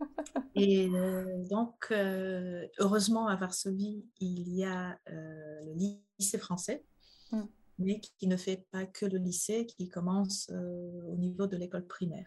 [0.56, 5.72] Et euh, donc, heureusement, à Varsovie, il y a le
[6.18, 6.84] lycée français,
[7.30, 7.42] mmh.
[7.78, 12.26] mais qui ne fait pas que le lycée, qui commence au niveau de l'école primaire.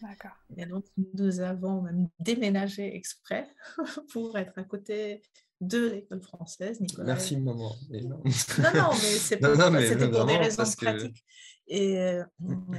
[0.00, 0.36] D'accord.
[0.56, 3.48] Et donc, nous avons même déménagé exprès
[4.12, 5.22] pour être à côté
[5.66, 7.06] de l'école française, Nicolas.
[7.06, 7.74] Merci, maman.
[7.90, 8.08] non.
[8.08, 11.24] non, mais c'est pour, c'était pour des raisons pratiques.
[11.66, 12.24] Et euh,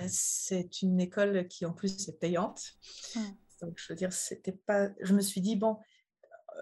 [0.08, 2.62] c'est une école qui, en plus, est payante.
[3.62, 4.90] Donc, je veux dire, c'était pas.
[5.02, 5.78] Je me suis dit, bon,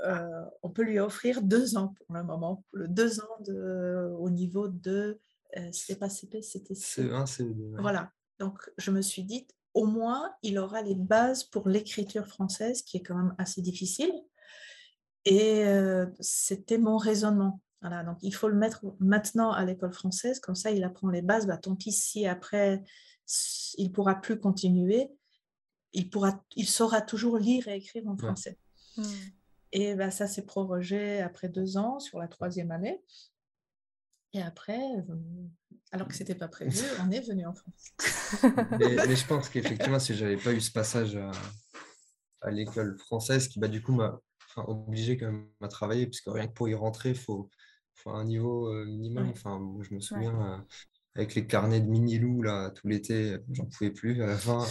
[0.06, 2.64] euh, on peut lui offrir deux ans pour le moment.
[2.72, 5.20] Le deux ans de, au niveau de.
[5.58, 7.80] Euh, c'était pas CP, c'était C1, C2.
[7.80, 8.12] Voilà.
[8.40, 12.98] Donc, je me suis dit, au moins, il aura les bases pour l'écriture française, qui
[12.98, 14.12] est quand même assez difficile.
[15.26, 15.64] Et
[16.20, 17.62] c'était mon raisonnement.
[17.82, 21.22] Voilà, donc il faut le mettre maintenant à l'école française, comme ça il apprend les
[21.22, 21.48] bases.
[21.48, 22.82] Bah, tant pis si après
[23.78, 25.10] il pourra plus continuer,
[25.92, 28.58] il, pourra, il saura toujours lire et écrire en français.
[28.98, 29.04] Mmh.
[29.74, 33.02] Et bah, ça s'est prorogé après deux ans sur la troisième année.
[34.34, 34.80] Et après,
[35.92, 37.92] alors que ce n'était pas prévu, on est venu en France.
[38.80, 41.32] mais, je pense qu'effectivement, si je n'avais pas eu ce passage à,
[42.42, 44.20] à l'école française, qui bah, du coup m'a
[44.58, 47.50] obligé quand même à travailler, parce que rien que pour y rentrer, il faut,
[47.96, 49.30] faut, un niveau euh, minimum.
[49.30, 50.58] Enfin, je me souviens, euh,
[51.16, 54.66] avec les carnets de mini-loup, là, tout l'été, j'en pouvais plus à la fin.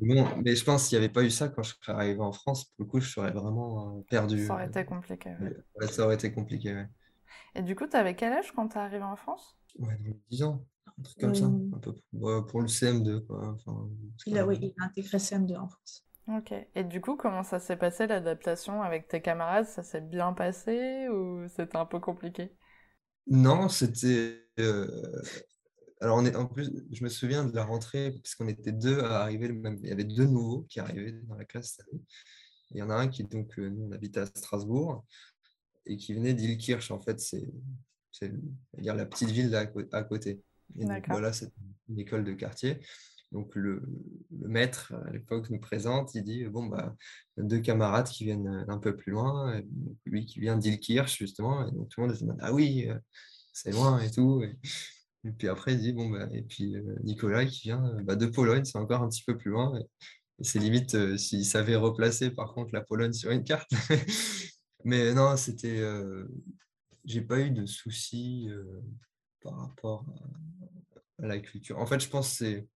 [0.00, 2.32] mais, mais je pense qu'il n'y avait pas eu ça quand je serais arrivé en
[2.32, 4.46] France, pour le coup, je serais vraiment euh, perdu.
[4.46, 5.34] Ça aurait été compliqué.
[5.90, 6.84] ça aurait été compliqué,
[7.54, 9.56] Et du coup, tu avais quel âge quand tu es arrivé en France?
[9.78, 10.64] Ouais, dans les 10 ans,
[10.98, 11.94] un truc comme ça, un peu
[12.46, 13.26] pour le CM2.
[13.26, 13.54] Quoi.
[13.54, 13.88] Enfin,
[14.26, 16.04] il, a, oui, il a intégré CM2 en France.
[16.28, 16.54] Ok.
[16.74, 19.66] Et du coup, comment ça s'est passé l'adaptation avec tes camarades?
[19.66, 22.52] Ça s'est bien passé ou c'était un peu compliqué?
[23.26, 24.48] Non, c'était.
[26.00, 29.20] Alors, on est, en plus, je me souviens de la rentrée, puisqu'on était deux à
[29.22, 29.78] arriver le même.
[29.82, 31.80] Il y avait deux nouveaux qui arrivaient dans la classe
[32.72, 35.04] Il y en a un qui, donc, nous, on habitait à Strasbourg
[35.86, 36.90] et qui venait d'Ilkirch.
[36.90, 37.44] En fait, c'est
[38.78, 40.42] dire la petite ville à côté.
[40.78, 41.52] Et donc, voilà, c'est
[41.88, 42.80] une école de quartier.
[43.32, 43.82] Donc le,
[44.30, 46.94] maître à l'époque nous présente, il dit bon bah
[47.38, 49.60] deux camarades qui viennent un peu plus loin,
[50.04, 52.98] lui qui vient d'Ilkirch justement, et donc tout le monde dit ah oui euh,
[53.52, 54.42] c'est loin et tout.
[54.42, 58.26] Et, puis après il dit bon bah et puis euh, Nicolas qui vient bah, de
[58.26, 59.78] Pologne, c'est encore un petit peu plus loin.
[59.78, 59.84] Et,
[60.44, 63.70] c'est limite euh, s'il savait replacer par contre la Pologne sur une carte.
[64.84, 65.80] Mais non, c'était
[67.04, 68.48] j'ai pas eu de soucis
[69.40, 70.04] par rapport
[71.22, 71.78] à, la culture.
[71.78, 72.68] En fait, je pense que c'est,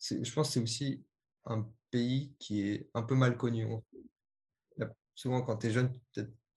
[0.00, 1.04] je pense c'est aussi
[1.46, 3.66] un pays qui est un peu mal connu.
[5.14, 5.92] Souvent, quand tu es jeune,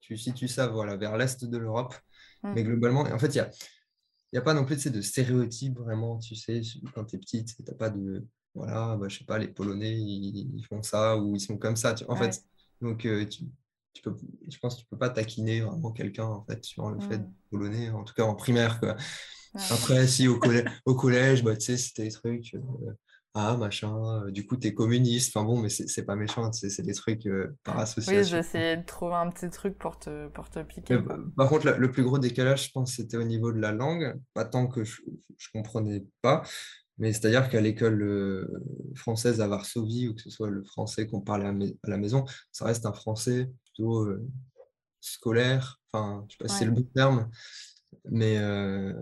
[0.01, 1.95] tu situes ça voilà, vers l'est de l'Europe.
[2.43, 2.53] Mmh.
[2.53, 3.51] Mais globalement, en fait, il n'y a,
[4.33, 6.19] y a pas non plus de stéréotypes vraiment.
[6.19, 6.61] Tu sais,
[6.93, 8.27] quand tu es petite, tu n'as pas de.
[8.53, 11.95] Voilà, bah, je sais pas, les Polonais, ils, font ça ou ils sont comme ça.
[12.07, 12.43] en fait,
[12.81, 13.47] donc, tu,
[13.93, 14.15] tu peux,
[14.47, 17.27] je pense que tu peux pas taquiner vraiment quelqu'un en fait sur le fait de
[17.49, 18.79] polonais, en tout cas en primaire.
[18.79, 18.95] Quoi.
[19.53, 22.93] Après, si au, collège, au collège, bah, tu sais, c'était des trucs, euh,
[23.33, 25.35] ah machin, euh, du coup, tu es communiste.
[25.35, 28.21] Enfin bon, mais c'est pas méchant, c'est des trucs euh, par association.
[28.21, 30.99] Oui, j'essayais de trouver un petit truc pour te, pour te piquer.
[31.37, 34.19] par contre, le plus gros décalage, je pense, c'était au niveau de la langue.
[34.33, 35.01] Pas tant que je,
[35.37, 36.43] je comprenais pas,
[37.01, 38.63] mais c'est-à-dire qu'à l'école euh,
[38.95, 41.53] française à Varsovie, ou que ce soit le français qu'on parle à,
[41.89, 44.23] la maison, ça reste un français plutôt euh,
[44.99, 47.27] scolaire, enfin, je sais pas si c'est le bon terme,
[48.11, 48.93] mais euh,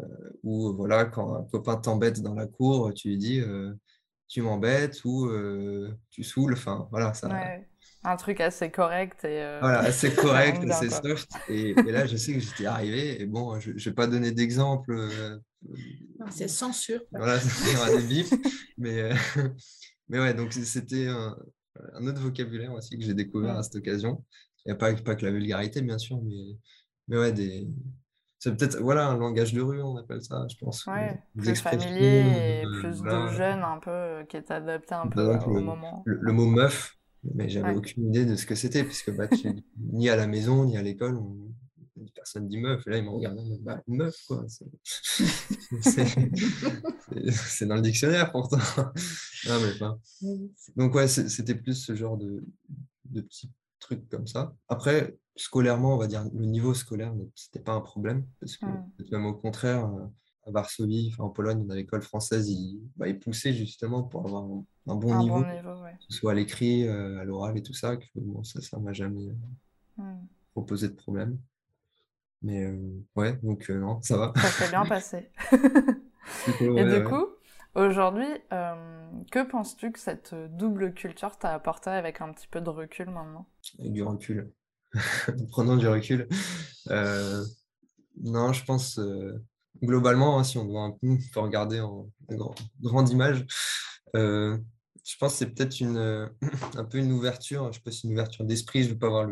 [0.43, 3.41] où voilà, quand un copain t'embête dans la cour, tu lui dis
[4.29, 5.29] tu m'embêtes ou
[6.09, 7.29] tu saoules, enfin voilà, ça.
[8.01, 9.57] Un truc assez correct et.
[9.59, 11.29] Voilà, assez correct, assez soft.
[11.49, 14.31] Et, et, là, je sais que j'étais arrivé, et bon, je ne vais pas donner
[14.31, 14.93] d'exemple
[16.29, 17.01] c'est censure.
[17.11, 18.33] Voilà, c'est des bips.
[18.77, 19.15] mais, euh,
[20.09, 24.23] mais ouais, donc c'était un, autre vocabulaire aussi que j'ai découvert à cette occasion.
[24.65, 26.57] Il n'y a pas, pas que la vulgarité, bien sûr, mais,
[27.07, 27.67] mais ouais, des...
[28.39, 30.85] c'est peut-être voilà, un langage de rue, on appelle ça, je pense.
[30.87, 35.07] Ouais, plus familier et euh, plus de jeunes un peu, euh, qui est adapté un
[35.07, 36.03] peu au moment.
[36.05, 36.97] Le, mot meuf,
[37.35, 39.25] mais j'avais aucune idée de ce que c'était, puisque bah,
[39.91, 41.49] ni à la maison, ni à l'école, on
[42.15, 42.87] personne dit meuf.
[42.87, 44.45] Et là, ils m'ont regardé, bah, meuf, quoi.
[45.81, 48.57] C'est dans le dictionnaire pourtant.
[49.47, 49.99] non, mais pas.
[50.77, 52.43] Donc, ouais, c'était plus ce genre de,
[53.05, 54.53] de petits trucs comme ça.
[54.67, 58.25] Après, scolairement, on va dire, le niveau scolaire, c'était pas un problème.
[58.39, 58.65] Parce que,
[59.11, 60.05] même au contraire, euh,
[60.45, 64.95] à Varsovie, en Pologne, dans l'école française, ils, bah, ils, poussaient justement pour avoir un,
[64.95, 65.47] bon niveau, que
[66.09, 68.93] ce soit à l'écrit, euh, à l'oral et tout ça, que bon, ça ne m'a
[68.93, 69.29] jamais
[69.99, 70.03] euh,
[70.53, 71.37] proposé de problème.
[72.41, 74.33] Mais euh, ouais, donc euh, non, ça va.
[74.35, 75.29] Ça s'est bien passé.
[76.61, 77.27] Et du coup,
[77.75, 82.69] aujourd'hui, euh, que penses-tu que cette double culture t'a apporté avec un petit peu de
[82.69, 83.47] recul maintenant?
[83.79, 84.51] Avec du recul.
[85.51, 86.27] Prenons du recul.
[86.87, 88.99] non, je pense
[89.81, 90.97] globalement, hein, si on doit un
[91.33, 92.09] peu regarder en,
[92.81, 93.45] grande image,
[94.13, 96.29] je pense que c'est peut-être une,
[96.75, 99.07] un peu une ouverture, je sais pas si une ouverture d'esprit, je ne veux pas
[99.07, 99.27] avoir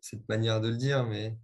[0.00, 1.36] cette manière de le dire, mais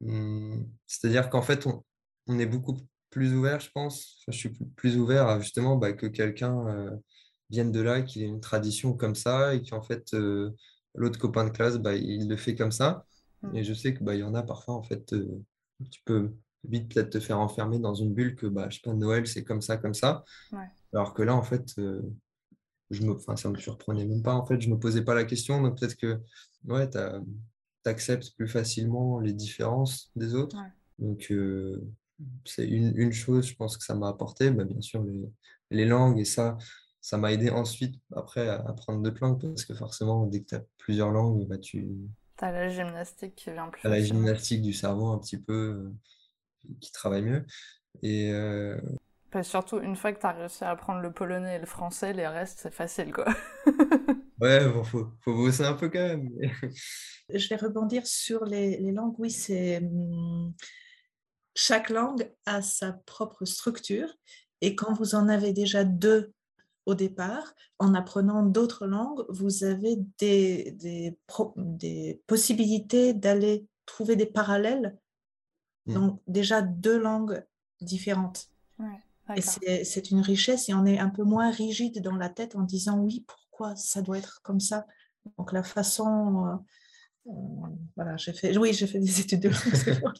[0.00, 2.76] Mmh, c'est-à-dire qu'en fait, on, est beaucoup
[3.12, 4.24] plus ouvert, je pense.
[4.26, 6.90] je suis plus ouvert à justement bah, que quelqu'un euh,
[7.50, 10.50] vienne de là, qu'il ait une tradition comme ça et qu'en fait, euh,
[10.94, 13.06] l'autre copain de classe, bah, il le fait comme ça.
[13.42, 13.56] Mmh.
[13.56, 15.28] Et je sais qu'il bah, y en a parfois, en fait, euh,
[15.90, 16.32] tu peux
[16.64, 19.44] vite peut-être te faire enfermer dans une bulle que, bah, je sais pas, Noël, c'est
[19.44, 20.24] comme ça, comme ça.
[20.94, 21.74] Alors que là, en fait,
[22.90, 24.34] je me, ça me surprenait même pas.
[24.34, 25.60] En fait, je me posais pas la question.
[25.60, 26.20] Donc peut-être que
[26.64, 26.98] ouais, tu
[27.84, 30.56] acceptes plus facilement les différences des autres.
[30.98, 31.82] Donc, euh,
[32.44, 34.50] c'est une, une, chose, je pense que ça m'a apporté.
[34.50, 35.28] Bah, bien sûr, les,
[35.70, 36.58] les, langues, et ça,
[37.00, 40.54] ça m'a aidé ensuite, après, à apprendre d'autres langues, parce que forcément, dès que tu
[40.54, 41.88] as plusieurs langues, bah, tu...
[42.38, 43.80] Tu as la gymnastique qui vient plus.
[43.80, 45.92] Tu as la gymnastique du cerveau un petit peu, euh,
[46.80, 47.44] qui travaille mieux.
[48.02, 48.30] Et.
[48.32, 48.80] Euh,
[49.42, 52.26] surtout, une fois que tu as réussi à apprendre le polonais et le français, les
[52.26, 53.26] restes, c'est facile, quoi.
[54.40, 56.30] ouais, bon, faut, faut bosser un peu quand même.
[57.30, 59.14] Je vais rebondir sur les, les langues.
[59.18, 59.80] Oui, c'est.
[61.54, 64.08] Chaque langue a sa propre structure.
[64.60, 66.32] Et quand vous en avez déjà deux
[66.86, 71.16] au départ, en apprenant d'autres langues, vous avez des, des,
[71.56, 74.98] des possibilités d'aller trouver des parallèles.
[75.86, 75.94] Mmh.
[75.94, 77.44] Donc, déjà deux langues
[77.80, 78.52] différentes
[79.36, 79.40] et
[79.84, 82.98] c'est une richesse et on est un peu moins rigide dans la tête en disant
[82.98, 84.86] oui, pourquoi ça doit être comme ça?
[85.38, 86.56] Donc la façon euh,
[87.96, 89.48] voilà, j'ai fait, oui, j'ai fait des études de
[90.02, 90.16] langue,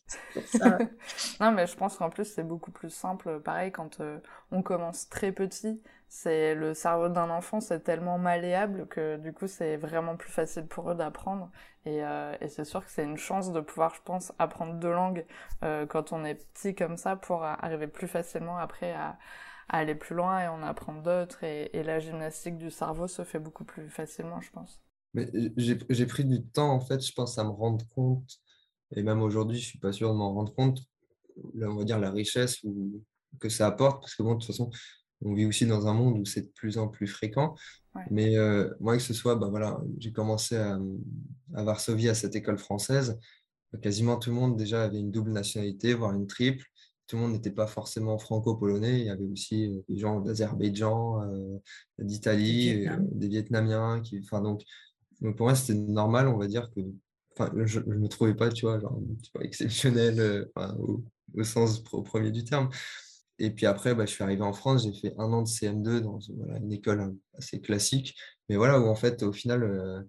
[1.40, 3.40] non, mais je pense qu'en plus, c'est beaucoup plus simple.
[3.40, 4.18] Pareil, quand euh,
[4.50, 9.46] on commence très petit, c'est le cerveau d'un enfant, c'est tellement malléable que du coup,
[9.48, 11.50] c'est vraiment plus facile pour eux d'apprendre.
[11.84, 14.92] Et, euh, et c'est sûr que c'est une chance de pouvoir, je pense, apprendre deux
[14.92, 15.26] langues
[15.64, 19.18] euh, quand on est petit comme ça pour arriver plus facilement après à,
[19.68, 21.42] à aller plus loin et en apprendre d'autres.
[21.44, 24.82] Et, et la gymnastique du cerveau se fait beaucoup plus facilement, je pense.
[25.14, 28.38] Mais j'ai pris du temps, en fait, je pense, à me rendre compte,
[28.94, 30.81] et même aujourd'hui, je ne suis pas sûr de m'en rendre compte,
[31.55, 33.03] là, on va dire la richesse ou,
[33.40, 34.70] que ça apporte, parce que bon, de toute façon,
[35.25, 37.55] on vit aussi dans un monde où c'est de plus en plus fréquent.
[38.11, 40.79] Mais euh, moi, que ce soit, bah, voilà, j'ai commencé à,
[41.55, 43.18] à, Varsovie, à cette école française.
[43.81, 46.64] Quasiment tout le monde déjà avait une double nationalité, voire une triple.
[47.07, 49.01] Tout le monde n'était pas forcément franco-polonais.
[49.01, 51.59] Il y avait aussi euh, des gens d'Azerbaïdjan, euh,
[51.98, 54.01] d'Italie, des Vietnamiens.
[54.01, 54.62] Qui, enfin, donc,
[55.22, 56.80] donc pour moi, c'était normal, on va dire que.
[57.35, 59.00] Enfin, je ne me trouvais pas, tu vois, genre,
[59.40, 60.44] exceptionnel euh,
[61.35, 62.68] au, sens premier du terme.
[63.38, 66.00] Et puis après, bah, je suis arrivé en France, j'ai fait un an de CM2
[66.00, 68.14] dans une école assez classique,
[68.48, 70.02] mais voilà, où en fait, au final, euh,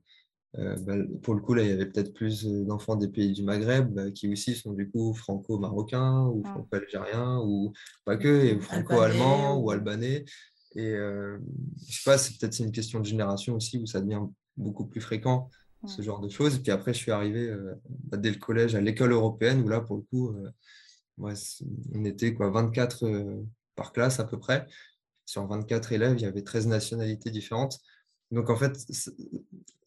[0.58, 3.44] euh, bah, pour le coup, là, il y avait peut-être plus d'enfants des pays du
[3.44, 7.72] Maghreb bah, qui aussi sont du coup franco-marocains ou franco-algériens ou
[8.04, 10.26] pas que, franco-allemands ou albanais.
[10.76, 11.40] Et je
[11.88, 14.24] sais pas, c'est peut-être une question de génération aussi où ça devient
[14.58, 15.50] beaucoup plus fréquent,
[15.88, 16.60] ce genre de choses.
[16.60, 19.82] Puis après, je suis arrivé euh, bah, dès le collège à l'école européenne, où là,
[19.82, 20.52] pour le coup, euh,
[21.18, 23.44] on était quoi, 24 euh,
[23.76, 24.66] par classe à peu près.
[25.26, 27.80] Sur 24 élèves, il y avait 13 nationalités différentes.
[28.32, 28.78] Donc en fait,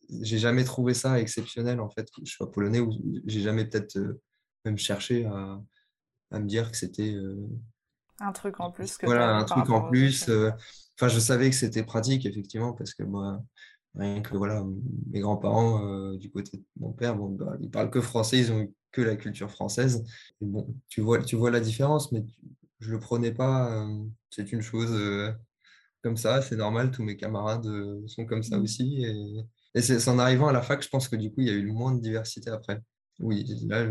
[0.08, 2.92] j'ai jamais trouvé ça exceptionnel, en fait, je sois polonais, ou
[3.26, 3.98] j'ai jamais peut-être
[4.64, 5.60] même cherché à,
[6.30, 7.16] à, me dire que c'était...
[8.20, 8.96] un truc en plus.
[8.96, 10.30] Que voilà, un truc en plus.
[10.98, 13.42] Enfin, je savais que c'était pratique, effectivement, parce que moi,
[13.96, 14.64] Rien que voilà,
[15.10, 18.52] mes grands-parents, euh, du côté de mon père, bon, bah, ils parlent que français, ils
[18.52, 20.04] ont que la culture française.
[20.40, 22.24] Et bon, tu vois, tu vois la différence, mais
[22.80, 23.72] je le prenais pas.
[23.72, 25.32] Euh, c'est une chose euh,
[26.02, 27.66] comme ça, c'est normal, tous mes camarades
[28.06, 28.62] sont comme ça mmh.
[28.62, 29.04] aussi.
[29.04, 31.50] Et, et c'est en arrivant à la fac, je pense que du coup, il y
[31.50, 32.80] a eu moins de diversité après.
[33.18, 33.86] Oui, là,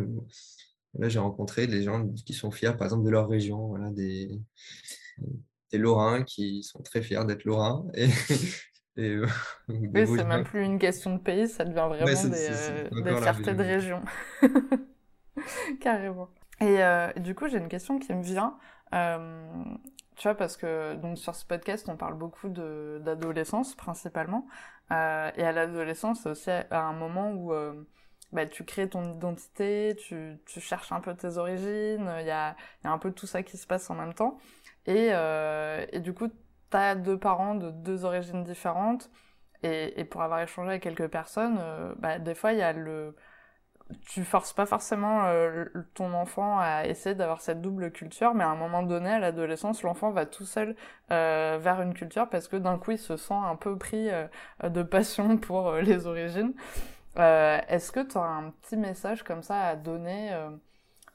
[0.94, 4.40] là j'ai rencontré des gens qui sont fiers, par exemple, de leur région, voilà, des,
[5.72, 8.08] des Lorrains qui sont très fiers d'être Lorrains et,
[8.98, 9.28] euh,
[9.68, 13.64] oui, c'est même plus une question de pays, ça devient vraiment des, euh, fiertés de
[13.64, 14.02] région.
[15.82, 16.30] Carrément.
[16.62, 18.58] Et euh, du coup, j'ai une question qui me vient.
[18.92, 24.48] tu vois, parce que donc, sur ce podcast, on parle beaucoup d'adolescence principalement.
[24.90, 27.54] et à l'adolescence, c'est aussi à un moment où
[28.32, 32.56] bah, tu crées ton identité, tu, tu, cherches un peu tes origines, il y a,
[32.84, 34.38] y a, un peu tout ça qui se passe en même temps.
[34.88, 35.10] Et,
[35.92, 36.30] et du coup,
[36.96, 39.10] deux parents de deux origines différentes,
[39.64, 42.74] et, et pour avoir échangé avec quelques personnes, euh, bah, des fois, il y a
[42.74, 43.16] le...
[44.08, 48.50] Tu forces pas forcément euh, ton enfant à essayer d'avoir cette double culture, mais à
[48.50, 50.76] un moment donné, à l'adolescence, l'enfant va tout seul
[51.12, 54.10] euh, vers une culture parce que d'un coup, il se sent un peu pris
[54.64, 56.54] de passion pour les origines.
[57.16, 60.32] Est-ce que tu as un petit message comme ça à donner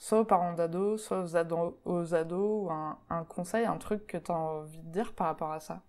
[0.01, 4.17] soit aux parents d'ados, soit aux ados, aux ados ou un, conseil, un truc que
[4.17, 5.85] tu as envie de dire par rapport à ça?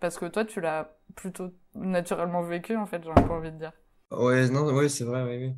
[0.00, 3.72] Parce que toi, tu l'as plutôt naturellement vécu, en fait, j'ai pas envie de dire.
[4.10, 5.54] Ouais, non, ouais, c'est vrai, oui.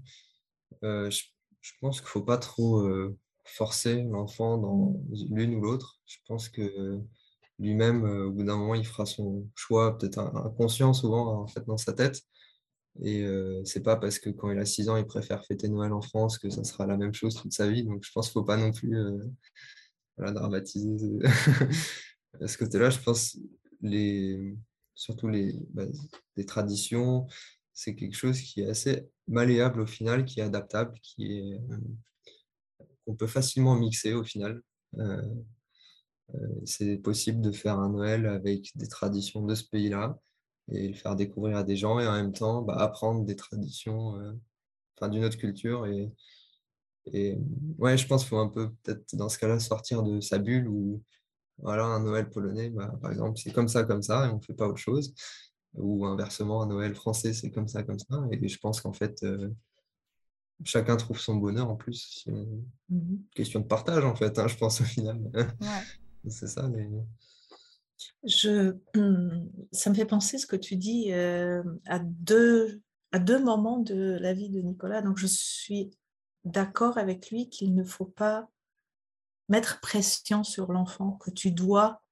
[0.84, 4.94] Euh, je, pense qu'il ne faut pas trop euh, forcer l'enfant dans
[5.30, 6.00] l'une ou l'autre.
[6.06, 7.00] Je pense que
[7.58, 11.64] lui-même, euh, au bout d'un moment, il fera son choix, peut-être inconscient souvent, en fait,
[11.66, 12.22] dans sa tête.
[13.03, 15.92] Et euh, c'est pas parce que quand il a 6 ans, il préfère fêter Noël
[15.92, 17.85] en France que ça sera la même chose toute sa vie.
[17.85, 19.18] Donc je pense qu'il ne faut pas non plus euh,
[20.18, 21.18] dramatiser
[22.40, 22.90] à ce côté-là.
[22.90, 23.38] Je pense
[23.81, 24.57] les
[24.94, 25.85] surtout les, bah,
[26.46, 27.26] traditions,
[27.72, 31.79] c'est quelque chose qui est assez malléable au final, qui est adaptable, est euh,
[33.07, 34.62] qu'on peut facilement mixer au final.
[36.64, 40.19] c'est possible de faire un Noël avec des traditions de ce pays-là
[40.71, 44.16] et le faire découvrir à des gens et en même temps bah, apprendre des traditions
[44.16, 44.33] euh,
[44.96, 45.87] enfin, d'une autre culture.
[45.87, 46.10] Et,
[47.12, 47.38] et
[47.79, 50.68] ouais, je pense qu'il faut un peu peut-être dans ce cas-là sortir de sa bulle
[50.68, 51.02] ou
[51.62, 54.42] voilà, un Noël polonais, bah, par exemple, c'est comme ça, comme ça, et on ne
[54.42, 55.14] fait pas autre chose.
[55.75, 58.25] Ou inversement, un Noël français, c'est comme ça, comme ça.
[58.31, 59.50] Et je pense qu'en fait, euh,
[60.64, 62.23] chacun trouve son bonheur en plus.
[62.25, 65.31] C'est une mmh question de partage, en fait, hein, je pense au final.
[66.29, 66.68] c'est ça.
[66.68, 66.88] Mais...
[68.94, 72.81] Hum, ça me fait penser ce que tu dis euh, à, deux,
[73.13, 75.03] à deux moments de la vie de Nicolas.
[75.03, 75.90] Donc, je suis
[76.44, 78.48] d'accord avec lui qu'il ne faut pas
[79.48, 82.03] mettre pression sur l'enfant que tu dois,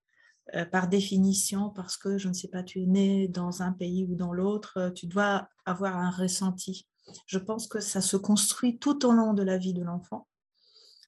[0.55, 4.05] euh, par définition, parce que, je ne sais pas, tu es né dans un pays
[4.05, 6.89] ou dans l'autre, euh, tu dois avoir un ressenti.
[7.27, 10.27] Je pense que ça se construit tout au long de la vie de l'enfant,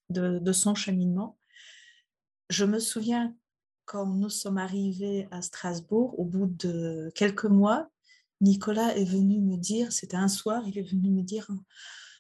[0.09, 1.37] de son cheminement.
[2.49, 3.35] Je me souviens
[3.91, 7.89] quand nous sommes arrivés à Strasbourg, au bout de quelques mois,
[8.41, 11.51] Nicolas est venu me dire, c'était un soir, il est venu me dire,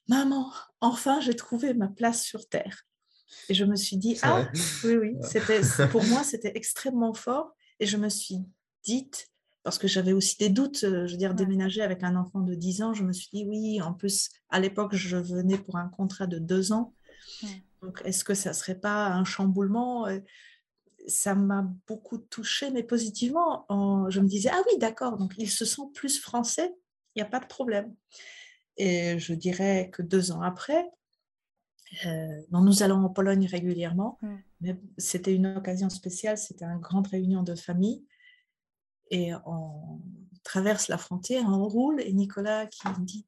[0.08, 2.82] Maman, enfin j'ai trouvé ma place sur Terre.
[3.48, 4.48] Et je me suis dit, ah
[4.82, 5.60] oui, oui, c'était,
[5.92, 7.52] pour moi c'était extrêmement fort.
[7.78, 8.38] Et je me suis
[8.82, 9.28] dite,
[9.62, 12.56] parce que j'avais aussi des doutes, euh, je veux dire, déménager avec un enfant de
[12.56, 15.88] 10 ans, je me suis dit, oui, en plus, à l'époque, je venais pour un
[15.88, 16.94] contrat de deux ans.
[17.80, 20.08] Donc, est-ce que ça ne serait pas un chamboulement
[21.06, 23.66] Ça m'a beaucoup touchée, mais positivement.
[24.08, 26.74] Je me disais, ah oui, d'accord, donc il se sent plus français,
[27.14, 27.94] il n'y a pas de problème.
[28.76, 30.86] Et je dirais que deux ans après,
[32.06, 34.36] euh, nous allons en Pologne régulièrement, mm.
[34.60, 38.04] mais c'était une occasion spéciale, c'était une grande réunion de famille.
[39.10, 40.00] Et on
[40.44, 43.26] traverse la frontière, on roule, et Nicolas qui dit,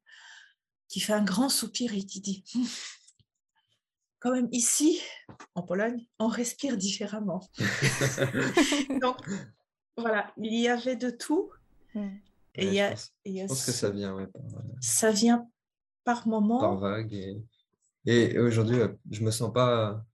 [0.89, 2.45] qui fait un grand soupir et qui dit
[4.23, 5.01] quand même ici,
[5.57, 7.41] en Pologne, on respire différemment.
[9.03, 9.17] Donc
[9.97, 11.51] voilà, il y avait de tout.
[11.95, 12.09] Mm.
[12.55, 14.43] Et il y a, je, pense, que ça vient, ouais, par,
[14.81, 15.49] ça vient
[16.05, 16.61] par moment.
[16.61, 17.13] Par vague.
[17.13, 17.43] Et,
[18.05, 18.79] et aujourd'hui,
[19.11, 20.05] je me sens pas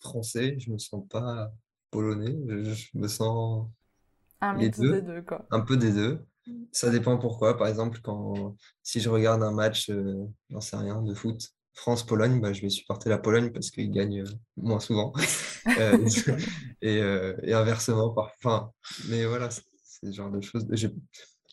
[0.00, 1.52] français, je me sens pas
[1.90, 3.66] polonais, je, me sens
[4.40, 5.46] un les deux, des deux quoi.
[5.50, 6.26] un peu des deux.
[6.46, 6.64] Mm.
[6.70, 7.56] Ça dépend pourquoi.
[7.56, 12.40] Par exemple, quand si je regarde un match, euh, j'en sais rien, de foot, France-Pologne,
[12.40, 15.12] bah, je vais supporter la Pologne parce qu'ils gagnent euh, moins souvent.
[15.78, 15.96] Euh,
[16.82, 16.96] et,
[17.48, 18.74] et, inversement, parfois.
[19.08, 20.66] mais voilà, c'est ce genre de choses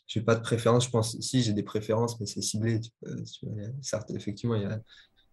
[0.09, 0.85] j'ai pas de préférence.
[0.85, 2.81] Je pense, si j'ai des préférences, mais c'est ciblé.
[3.81, 4.79] certes, effectivement, il y a,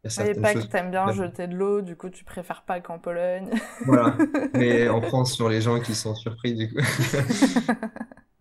[0.05, 2.63] il y a pas que tu aimes bien jeter de l'eau, du coup, tu préfères
[2.65, 3.51] pas qu'en Pologne.
[3.87, 4.17] Voilà,
[4.55, 6.81] mais en France, sur les gens qui sont surpris, du coup.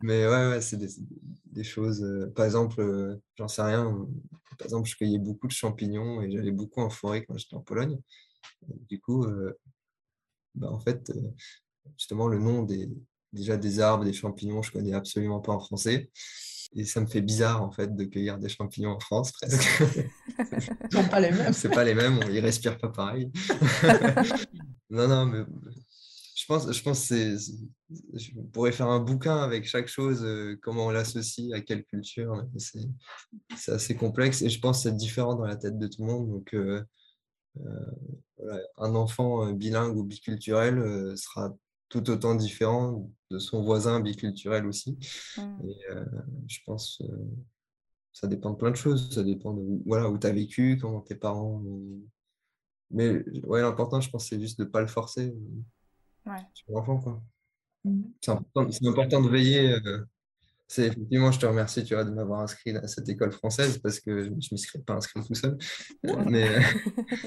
[0.02, 0.90] Mais ouais, ouais c'est des,
[1.46, 2.04] des, choses.
[2.04, 4.08] Euh, par exemple, euh, j'en sais rien.
[4.58, 7.62] Par exemple, je cueillais beaucoup de champignons et j'allais beaucoup en forêt quand j'étais en
[7.62, 8.00] Pologne.
[8.68, 9.58] du coup, euh,
[10.56, 11.12] bah, en fait,
[11.98, 12.90] justement, le nom des,
[13.34, 16.10] déjà des arbres, des champignons, je connais absolument pas en français.
[16.78, 19.62] Et ça me fait bizarre en fait de cueillir des champignons en France presque.
[19.62, 21.54] Ce sont pas les mêmes.
[21.54, 23.32] C'est pas les mêmes, ils respirent pas pareil.
[24.90, 25.46] non, non, mais
[26.46, 27.38] je pense, je pense que
[28.14, 32.46] je pourrais faire un bouquin avec chaque chose, euh, comment on l'associe à quelle culture.
[32.56, 36.08] C'est assez complexe et je pense que c'est différent dans la tête de tout le
[36.08, 36.30] monde.
[36.30, 36.84] Donc, euh,
[37.62, 41.52] euh, un enfant bilingue ou biculturel sera
[41.90, 45.00] tout autant différent de son voisin biculturel aussi.
[45.38, 45.68] Mmh.
[45.68, 45.78] Et
[46.48, 47.06] je pense que
[48.14, 49.12] ça dépend de plein de choses.
[49.12, 51.64] Ça dépend de voilà, où tu as vécu, comment tes parents.
[52.92, 55.34] Mais ouais, l'important, je pense, c'est juste de ne pas le forcer
[56.26, 56.42] ouais.
[56.54, 57.00] sur l'enfant.
[57.00, 57.24] Quoi.
[57.84, 58.02] Mmh.
[58.22, 58.32] C'est
[58.88, 59.72] important, de veiller.
[59.72, 60.06] Euh,
[60.68, 64.00] c'est effectivement, je te remercie tu vois, de m'avoir inscrit à cette école française parce
[64.00, 65.58] que je ne serais pas inscrit tout seul.
[66.26, 66.50] mais,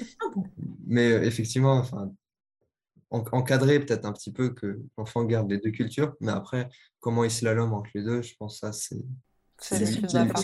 [0.85, 2.11] mais effectivement, enfin,
[3.11, 6.69] encadrer peut-être un petit peu que l'enfant garde les deux cultures, mais après,
[6.99, 8.97] comment il slalom entre les deux, je pense que ça, c'est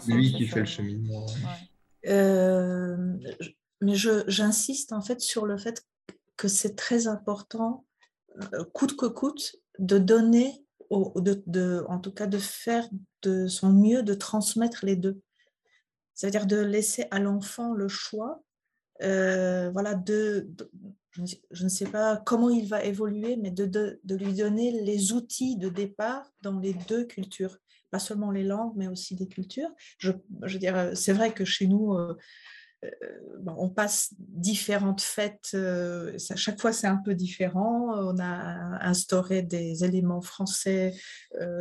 [0.08, 1.26] lui, qui fait le cheminement.
[2.08, 3.18] Euh,
[3.82, 5.86] mais j'insiste en fait sur le fait
[6.38, 7.95] que c'est très important, euh,
[8.74, 12.88] coûte que coûte, de donner, de, de, en tout cas de faire
[13.22, 15.22] de son mieux de transmettre les deux.
[16.14, 18.44] C'est-à-dire de laisser à l'enfant le choix
[19.04, 20.50] euh, voilà, de,
[21.52, 25.70] je ne sais pas comment il va évoluer, mais de, lui donner les outils de
[25.70, 27.58] départ dans les deux cultures,
[27.92, 29.70] pas seulement les langues, mais aussi des cultures.
[29.98, 30.12] Je,
[30.42, 32.16] veux dire, c'est vrai que chez nous, euh, euh,
[33.46, 37.94] on passe différentes fêtes, euh, à chaque fois c'est un peu différent.
[37.96, 40.94] On a instauré des éléments français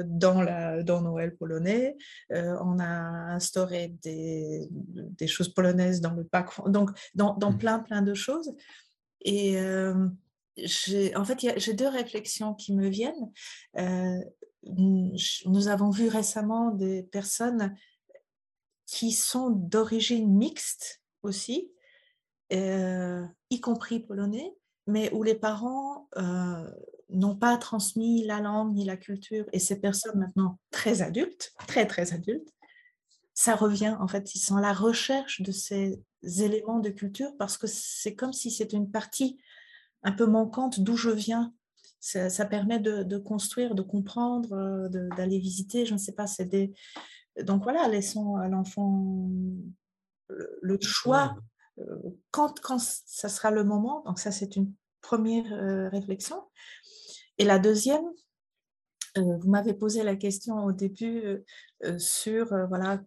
[0.06, 1.96] dans, la, dans Noël polonais,
[2.30, 2.86] on a
[3.34, 7.58] instauré des, des, choses polonaises dans le Pâques, donc dans, dans mmh.
[7.58, 8.54] plein plein de choses.
[9.24, 13.30] Et en fait, j'ai deux réflexions qui me viennent.
[14.64, 17.74] nous avons vu récemment des personnes
[18.86, 21.72] qui sont d'origine mixte aussi,
[22.50, 24.54] y compris polonais,
[24.86, 26.08] mais où les parents
[27.10, 29.46] n'ont pas transmis la langue ni la culture.
[29.52, 32.52] Et ces personnes maintenant très adultes, très très adultes,
[33.34, 37.58] ça revient en fait, ils sont à la recherche de ces éléments de culture parce
[37.58, 39.38] que c'est comme si c'était une partie
[40.02, 41.52] un peu manquante d'où je viens.
[42.00, 46.74] Ça, permet de, construire, de comprendre, euh, d'aller visiter, je ne sais pas, c'est des...
[47.44, 49.30] Donc voilà, laissons à l'enfant
[50.28, 51.36] le, choix
[51.78, 51.84] euh,
[52.30, 54.02] quand, quand ça sera le moment.
[54.06, 56.42] Donc ça, c'est une première réflexion.
[57.38, 58.04] Et la deuxième,
[59.16, 61.44] vous m'avez posé la question au début
[61.98, 63.02] sur, voilà,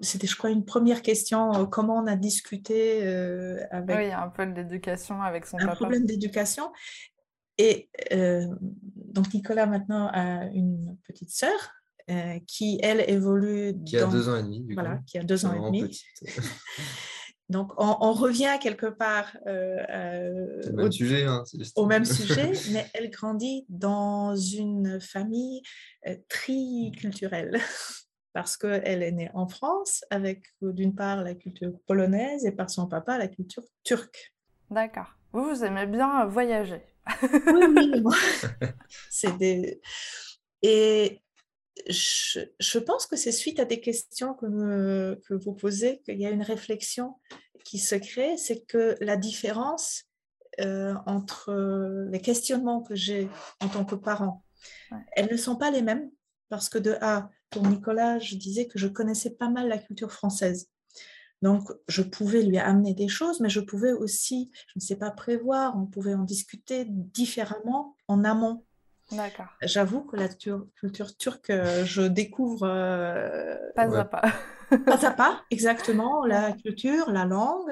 [0.00, 3.06] c'était, je crois, une première question, comment on a discuté
[3.70, 3.96] avec...
[3.96, 6.72] Oui, un peu d'éducation avec son un problème d'éducation.
[7.58, 11.75] Et donc, Nicolas, maintenant, a une petite sœur
[12.46, 13.74] qui, elle, évolue...
[13.84, 16.00] Qui a deux ans et demi, du Voilà, qui a deux ans et demi.
[17.48, 21.44] Donc, on, revient quelque part euh, au, même sujet, hein,
[21.76, 25.62] au même sujet, mais elle grandit dans une famille
[26.08, 27.60] euh, triculturelle
[28.32, 32.88] parce qu'elle est née en France avec d'une part la culture polonaise et par son
[32.88, 34.34] papa la culture turque.
[34.68, 35.14] D'accord.
[35.32, 36.82] Vous, vous aimez bien voyager.
[37.22, 38.68] oui, oui.
[39.08, 39.80] C'est des...
[40.62, 41.22] Et
[41.88, 46.30] je, pense que c'est suite à des questions que, que vous posez qu'il y a
[46.30, 47.14] une réflexion
[47.64, 50.04] qui se crée, c'est que la différence
[50.60, 51.52] euh, entre
[52.10, 53.28] les questionnements que j'ai
[53.60, 54.42] en tant que parent,
[55.12, 56.10] elles ne sont pas les mêmes
[56.48, 60.12] parce que de A, pour Nicolas, je disais que je connaissais pas mal la culture
[60.12, 60.68] française.
[61.42, 65.10] Donc, je pouvais lui amener des choses, mais je pouvais aussi, je ne sais pas
[65.10, 68.64] prévoir, on pouvait en discuter différemment en amont.
[69.12, 69.46] D'accord.
[69.62, 72.66] J'avoue que la culture turque, euh, je découvre.
[72.66, 74.22] Euh, pas à pas.
[74.84, 76.24] pas à pas, exactement.
[76.26, 77.70] La culture, la langue,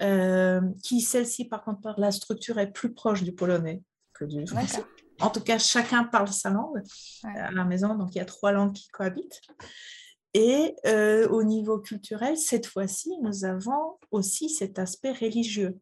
[0.00, 3.82] euh, qui celle-ci, par contre, par la structure, est plus proche du polonais
[4.14, 4.84] que du français.
[5.20, 6.82] En tout cas, chacun parle sa langue
[7.24, 9.40] à la maison, donc il y a trois langues qui cohabitent.
[10.34, 10.76] Et
[11.30, 15.78] au niveau culturel, cette fois-ci, nous avons aussi cet aspect religieux.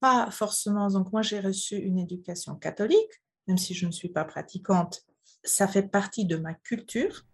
[0.00, 4.24] Pas forcément, donc moi j'ai reçu une éducation catholique, même si je ne suis pas
[4.24, 5.02] pratiquante,
[5.42, 7.24] ça fait partie de ma culture,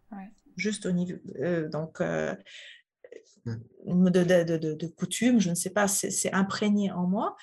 [0.57, 1.19] juste au niveau.
[1.41, 2.35] Euh, donc, euh,
[3.45, 7.37] de, de, de, coutume, je ne sais pas, c'est imprégné en moi.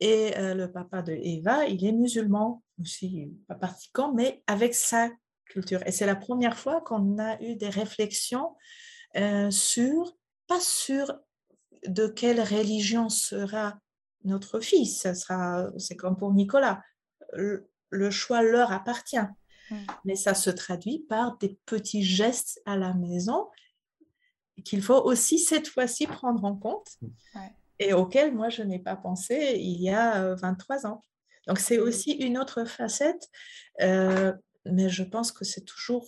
[0.00, 5.10] Et euh, le papa de Eva, il est musulman, aussi pas pratiquant, mais avec sa
[5.44, 5.80] culture.
[5.86, 8.56] Et c'est la première fois qu'on a eu des réflexions
[9.50, 10.16] sur,
[10.48, 11.14] pas sur
[11.86, 13.78] de quelle religion sera
[14.24, 15.02] notre fils.
[15.02, 16.82] Ça sera, c'est comme pour Nicolas
[17.94, 19.16] le choix leur appartient.
[19.70, 19.76] Mm.
[20.04, 23.48] Mais ça se traduit par des petits gestes à la maison
[24.64, 26.98] qu'il faut aussi cette fois-ci prendre en compte
[27.78, 31.02] et auxquels moi je n'ai pas pensé il y a 23 euh, ans.
[31.46, 33.28] Donc c'est aussi une autre facette,
[33.82, 34.32] euh,
[34.64, 36.06] mais je pense que c'est toujours,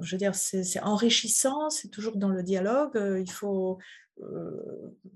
[0.00, 3.78] je veux dire, c'est enrichissant, c'est toujours dans le dialogue, euh, il faut,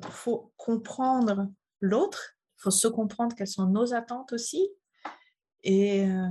[0.09, 1.49] faut comprendre
[1.81, 4.67] l'autre, il faut se comprendre quelles sont nos attentes aussi,
[5.65, 6.29] et euh,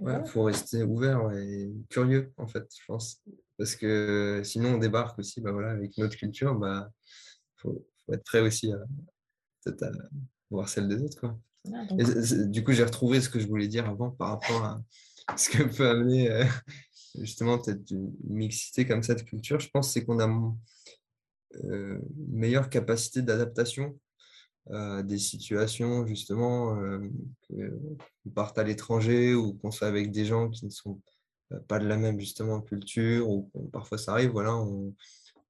[0.00, 3.22] il faut rester ouvert et curieux, en fait, je pense.
[3.56, 6.52] Parce que sinon, on débarque aussi bah, voilà, avec notre culture.
[6.54, 6.90] Il bah,
[7.56, 8.78] faut, être prêt aussi à,
[9.66, 9.90] à
[10.50, 11.18] voir celle des autres.
[11.18, 11.38] Quoi.
[12.46, 14.82] du coup, j'ai retrouvé ce que je voulais dire avant par rapport à
[15.36, 16.44] ce que peut amener euh,
[17.20, 19.60] justement peut-être une mixité comme ça de culture.
[19.60, 20.28] Je pense c'est qu'on a
[21.64, 23.98] euh, une meilleure capacité d'adaptation
[25.02, 27.00] des situations justement euh,
[27.48, 31.00] qu'on parte à l'étranger ou qu'on soit avec des gens qui ne sont
[31.66, 34.94] pas de la même justement culture ou parfois ça arrive voilà on,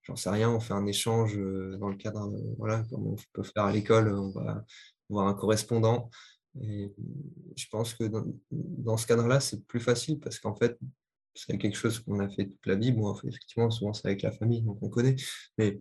[0.03, 3.43] j'en sais rien on fait un échange euh, dans le cadre voilà comme on peut
[3.43, 4.65] faire à l'école on va
[5.09, 6.11] voir un correspondant.
[6.61, 6.93] Et
[7.57, 8.05] je pense que
[8.51, 10.79] dans, ce cadre là c'est plus facile parce qu'en fait
[11.35, 12.93] c'est quelque chose qu'on a fait toute la vie.
[12.93, 15.17] Bon effectivement souvent c'est avec la famille donc on connaît.
[15.57, 15.81] Mais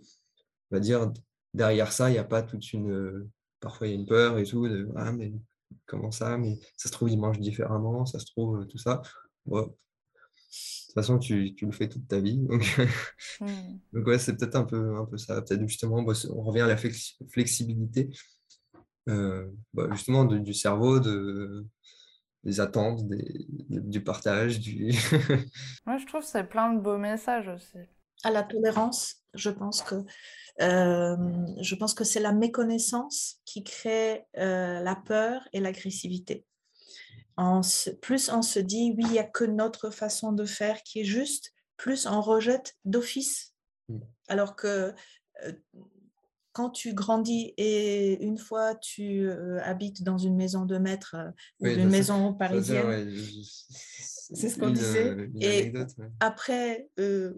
[0.71, 1.11] on va dire
[1.57, 2.91] derrière ça, il n'y a pas toute une.
[2.91, 3.29] Euh,
[3.59, 5.33] parfois, il y a une peur et tout, de ah, mais
[5.85, 9.01] comment ça Mais ça se trouve, il mange différemment, ça se trouve, euh, tout ça.
[9.45, 12.37] De toute façon, tu, tu, le fais toute ta vie.
[12.37, 12.63] Donc,
[13.41, 13.45] mmh.
[13.93, 15.41] donc ouais, c'est peut-être un peu, un peu ça.
[15.41, 18.09] Peut-être justement, on revient à la flexibilité,
[19.09, 21.65] euh, bah, justement, du cerveau, de,
[22.43, 24.59] des attentes, du partage.
[24.59, 24.91] Du...
[25.85, 27.79] Moi, je trouve que c'est plein de beaux messages aussi.
[28.23, 30.03] À la tolérance, je pense que
[30.61, 31.15] euh,
[31.61, 36.45] je pense que c'est la méconnaissance qui crée euh, la peur et l'agressivité.
[38.01, 41.05] plus on se dit, oui, il n'y a que notre façon de faire qui est
[41.05, 43.53] juste, plus on rejette d'office.
[43.89, 43.99] Mm.
[44.29, 44.93] Alors que
[45.43, 45.53] euh,
[46.57, 49.29] quand tu grandis et une fois tu
[49.61, 51.15] habites dans une maison de maître
[51.59, 53.13] ou une maison parisienne,
[54.33, 55.09] c'est ce qu'on disait.
[55.09, 55.73] Euh, et
[56.19, 57.33] après, euh,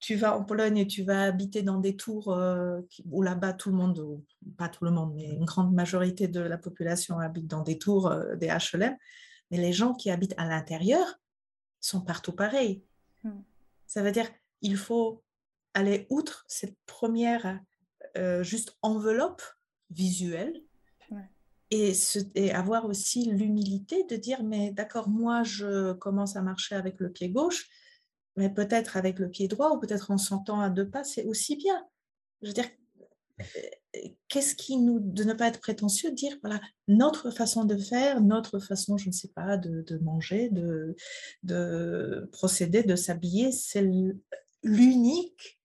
[0.00, 3.70] tu vas en Pologne et tu vas habiter dans des tours euh, où là-bas, tout
[3.70, 4.20] le monde,
[4.58, 8.12] pas tout le monde, mais une grande majorité de la population habite dans des tours
[8.36, 8.96] des HLM.
[9.50, 11.20] Mais les gens qui habitent à l'intérieur
[11.80, 12.82] sont partout pareils.
[13.22, 13.42] Hmm.
[13.86, 14.28] Ça veut dire
[14.60, 15.22] il faut
[15.74, 17.60] aller outre cette première
[18.42, 19.42] juste enveloppe
[19.90, 20.62] visuelle
[21.70, 21.92] et,
[22.34, 27.10] et avoir aussi l'humilité de dire, mais d'accord, moi, je commence à marcher avec le
[27.10, 27.68] pied gauche,
[28.36, 31.56] mais peut-être avec le pied droit ou peut-être en sentant à deux pas, c'est aussi
[31.56, 31.84] bien.
[32.42, 32.68] Je veux dire,
[34.28, 38.58] qu'est-ce qui nous, de ne pas être prétentieux, dire, voilà, notre façon de faire, notre
[38.58, 40.94] façon, je ne sais pas, de, de manger, de,
[41.42, 43.84] de procéder, de s'habiller, c'est
[44.62, 45.55] l'unique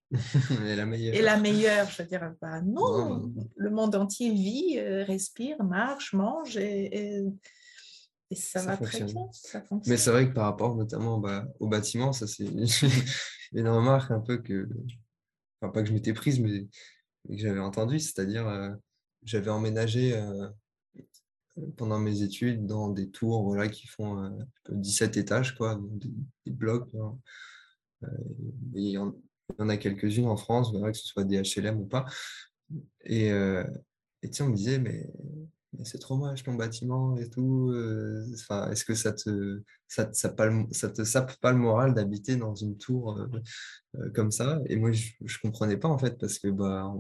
[0.66, 1.16] et la meilleure.
[1.16, 6.14] Et la meilleure, je veux dire, bah non, le monde entier vit, euh, respire, marche,
[6.14, 7.24] mange et,
[8.30, 9.30] et, ça, va très bien.
[9.32, 12.46] Ça Mais c'est vrai que par rapport notamment bah, au bâtiment, ça c'est
[13.54, 14.70] une remarque un peu que,
[15.62, 16.68] enfin pas que je m'étais prise, mais,
[17.28, 18.72] que j'avais entendu, c'est-à-dire euh,
[19.24, 20.50] j'avais emménagé euh,
[21.78, 24.32] pendant mes études dans des tours voilà, qui font
[24.70, 26.90] 17 étages, quoi, des, blocs.
[28.76, 28.98] et
[29.58, 32.06] il y en a quelques-unes en France, que ce soit des HLM ou pas.
[33.04, 33.64] Et, euh,
[34.40, 35.08] on me disait, mais,
[35.84, 37.72] c'est trop moche ton bâtiment et tout.
[37.72, 38.26] Euh,
[38.72, 43.18] Est-ce que ça te, ça, ça, te sape pas le moral d'habiter dans une tour
[43.18, 43.28] euh,
[43.96, 44.60] euh, comme ça?
[44.68, 46.92] Et moi, je ne comprenais pas en fait, parce que bah,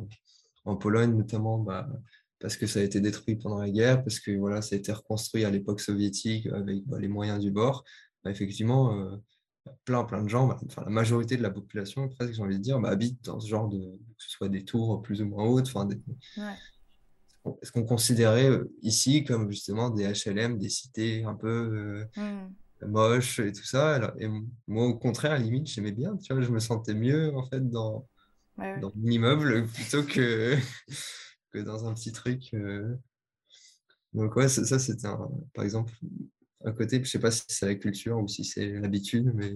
[0.65, 1.87] en, Pologne notamment, bah,
[2.39, 4.91] parce que ça a été détruit pendant la guerre, parce que voilà, ça a été
[4.91, 7.83] reconstruit à l'époque soviétique avec bah, les moyens du bord.
[8.23, 9.19] Bah, effectivement,
[9.85, 12.63] plein, plein de gens, bah, enfin, la majorité de la population, presque, j'ai envie de
[12.63, 15.45] dire, bah, habite dans ce genre de, que ce soit des tours plus ou moins
[15.45, 15.67] hautes.
[15.67, 15.87] Enfin,
[17.61, 22.87] Est-ce qu'on considérait euh, ici comme justement des HLM, des cités un peu euh, mmh.
[22.87, 24.27] moches et tout ça Et
[24.67, 27.45] moi, au contraire, à la limite, j'aimais bien, tu vois, je me sentais mieux en
[27.45, 28.07] fait dans,
[28.57, 30.55] dans mon immeuble plutôt que,
[31.51, 32.53] que dans un petit truc.
[32.53, 32.95] Euh.
[34.13, 35.07] Donc, ouais, ça, c'était
[35.53, 35.93] par exemple
[36.65, 37.03] à côté.
[37.03, 39.53] Je sais pas si c'est la culture ou si c'est l'habitude, mais.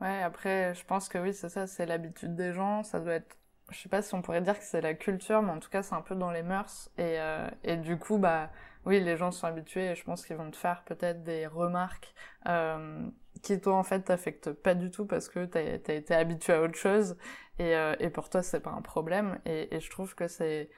[0.00, 2.82] Ouais, après, je pense que oui, c'est ça, c'est l'habitude des gens.
[2.82, 3.36] Ça doit être.
[3.70, 5.82] Je sais pas si on pourrait dire que c'est la culture, mais en tout cas,
[5.82, 6.90] c'est un peu dans les mœurs.
[6.98, 8.50] Et, euh, et du coup, bah,
[8.84, 12.12] oui, les gens sont habitués et je pense qu'ils vont te faire peut-être des remarques
[12.46, 13.08] euh,
[13.42, 16.62] qui, toi, en fait, t'affectent pas du tout parce que t'as as été habitué à
[16.62, 17.16] autre chose.
[17.58, 19.38] Et, euh, et pour toi, c'est pas un problème.
[19.46, 20.68] Et, et je trouve que c'est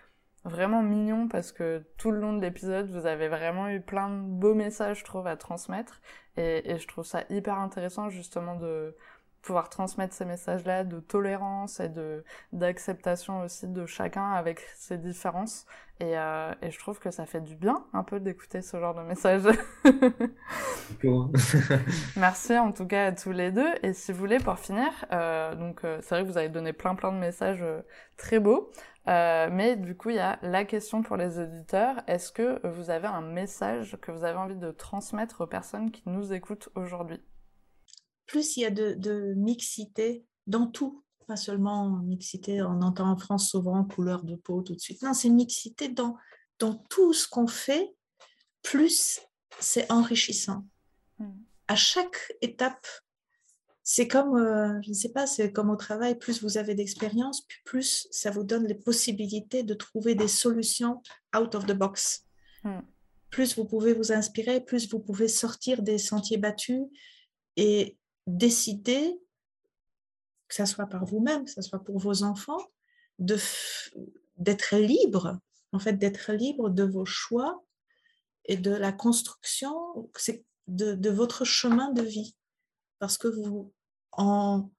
[0.47, 4.23] vraiment mignon parce que tout le long de l'épisode, vous avez vraiment eu plein de
[4.23, 6.01] beaux messages, je trouve, à transmettre.
[6.37, 8.97] Et, je trouve ça hyper intéressant justement de
[9.43, 15.67] pouvoir transmettre ces messages-là de tolérance et de d'acceptation aussi de chacun avec ses différences.
[15.99, 18.95] Et, euh, et, je trouve que ça fait du bien un peu d'écouter ce genre
[18.95, 19.45] de messages.
[22.17, 23.73] Merci en tout cas à tous les deux.
[23.83, 26.75] Et si vous voulez, pour finir, euh, donc euh, c'est vrai que vous avez donné
[26.75, 27.81] plein plein de messages euh,
[28.19, 28.71] très beaux.
[29.09, 32.03] Euh, mais du coup, il y a la question pour les auditeurs.
[32.09, 36.03] Est-ce que vous avez un message que vous avez envie de transmettre aux personnes qui
[36.07, 37.23] nous écoutent aujourd'hui?
[38.27, 43.51] Plus il y a de, mixité dans tout, pas seulement mixité, on entend en France
[43.51, 45.03] souvent couleur de peau tout de suite.
[45.03, 46.17] Non, c'est mixité dans,
[46.59, 47.95] dans tout ce qu'on fait,
[48.63, 49.21] plus
[49.59, 50.67] c'est enrichissant.
[51.19, 51.33] Hmm.
[51.69, 52.87] À chaque étape
[53.89, 57.47] c'est comme, euh, je ne sais pas, c'est comme au travail, plus vous avez d'expérience,
[57.65, 61.01] plus ça vous donne les possibilités de trouver des solutions
[61.39, 62.27] out of the box.
[62.65, 62.81] Hmm.
[63.31, 66.83] Plus vous pouvez vous inspirer, plus vous pouvez sortir des sentiers battus
[67.57, 67.97] et
[68.27, 69.21] décider,
[70.49, 72.61] que ce soit par vous-même, que ce soit pour vos enfants,
[73.19, 75.39] d'être libre,
[75.73, 77.65] en fait, d'être libre de vos choix
[78.45, 79.75] et de la construction
[80.69, 82.37] de, de votre chemin de vie.
[82.99, 83.73] Parce que vous,
[84.13, 84.71] en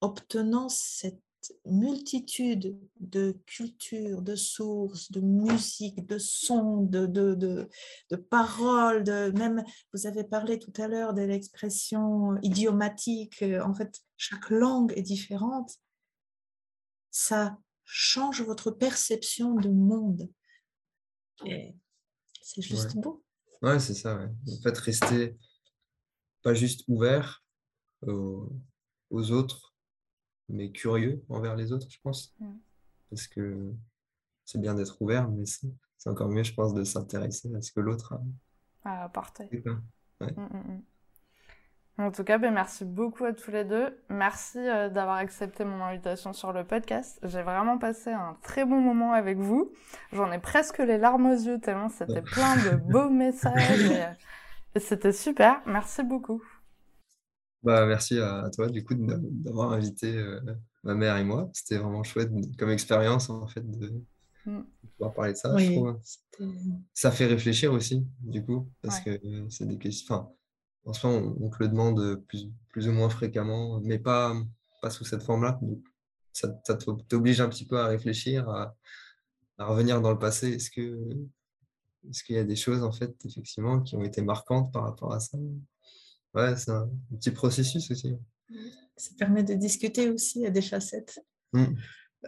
[0.00, 1.20] obtenant cette
[1.66, 9.64] multitude de cultures, de sources, de musique, de sons, de, de, de, paroles, de, même
[9.92, 15.80] vous avez parlé tout à l'heure de l'expression idiomatique, en fait chaque langue est différente,
[17.10, 20.30] ça change votre perception du monde.
[21.44, 21.74] Et
[22.40, 23.24] c'est juste beau.
[23.62, 24.22] Ouais, c'est ça.
[24.22, 25.36] En fait, rester
[26.42, 27.44] pas juste ouvert,
[28.02, 28.50] aux,
[29.10, 29.74] autres,
[30.48, 32.32] mais curieux envers les autres, je pense.
[32.38, 32.58] Mm.
[33.10, 33.74] Parce que
[34.44, 37.80] c'est bien d'être ouvert, mais c'est encore mieux, je pense, de s'intéresser à ce que
[37.80, 38.22] l'autre a
[38.84, 39.48] à apporter.
[39.64, 40.82] Mm, mm,
[41.98, 43.96] en tout cas, ben, merci beaucoup à tous les deux.
[44.08, 47.18] Merci euh, d'avoir accepté mon invitation sur le podcast.
[47.22, 49.72] J'ai vraiment passé un très bon moment avec vous.
[50.12, 53.90] J'en ai presque les larmes aux yeux tellement c'était plein de beaux messages.
[54.74, 55.60] et c'était super.
[55.66, 56.42] Merci beaucoup.
[57.62, 60.40] Bah, merci à, toi du coup d'avoir invité euh,
[60.82, 61.50] ma mère et moi.
[61.52, 64.02] C'était vraiment chouette comme expérience en fait de,
[64.46, 64.62] mm.
[64.96, 65.54] pouvoir parler de ça.
[66.94, 69.20] Ça fait réfléchir aussi du coup parce que
[69.50, 70.14] c'est des questions.
[70.14, 70.30] Enfin,
[70.84, 74.34] en ce moment, on, te le demande plus, plus ou moins fréquemment, mais pas,
[74.80, 75.60] pas sous cette forme-là.
[76.32, 76.76] Ça, ça
[77.08, 78.74] t'oblige un petit peu à réfléchir, à,
[79.58, 80.52] à revenir dans le passé.
[80.54, 80.98] Est-ce que
[82.08, 85.12] Est-ce qu'il y a des choses, en fait, effectivement, qui ont été marquantes par rapport
[85.12, 85.38] à ça?
[86.34, 88.16] Ouais, c'est un petit processus aussi.
[88.96, 91.20] Ça permet de discuter aussi à des facettes
[91.54, 91.74] Mm.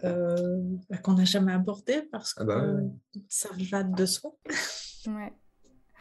[0.03, 2.91] euh, bah, qu'on n'a jamais abordées parce que Ah bah ouais.
[3.27, 4.37] ça va de soi.
[5.07, 5.33] Ouais.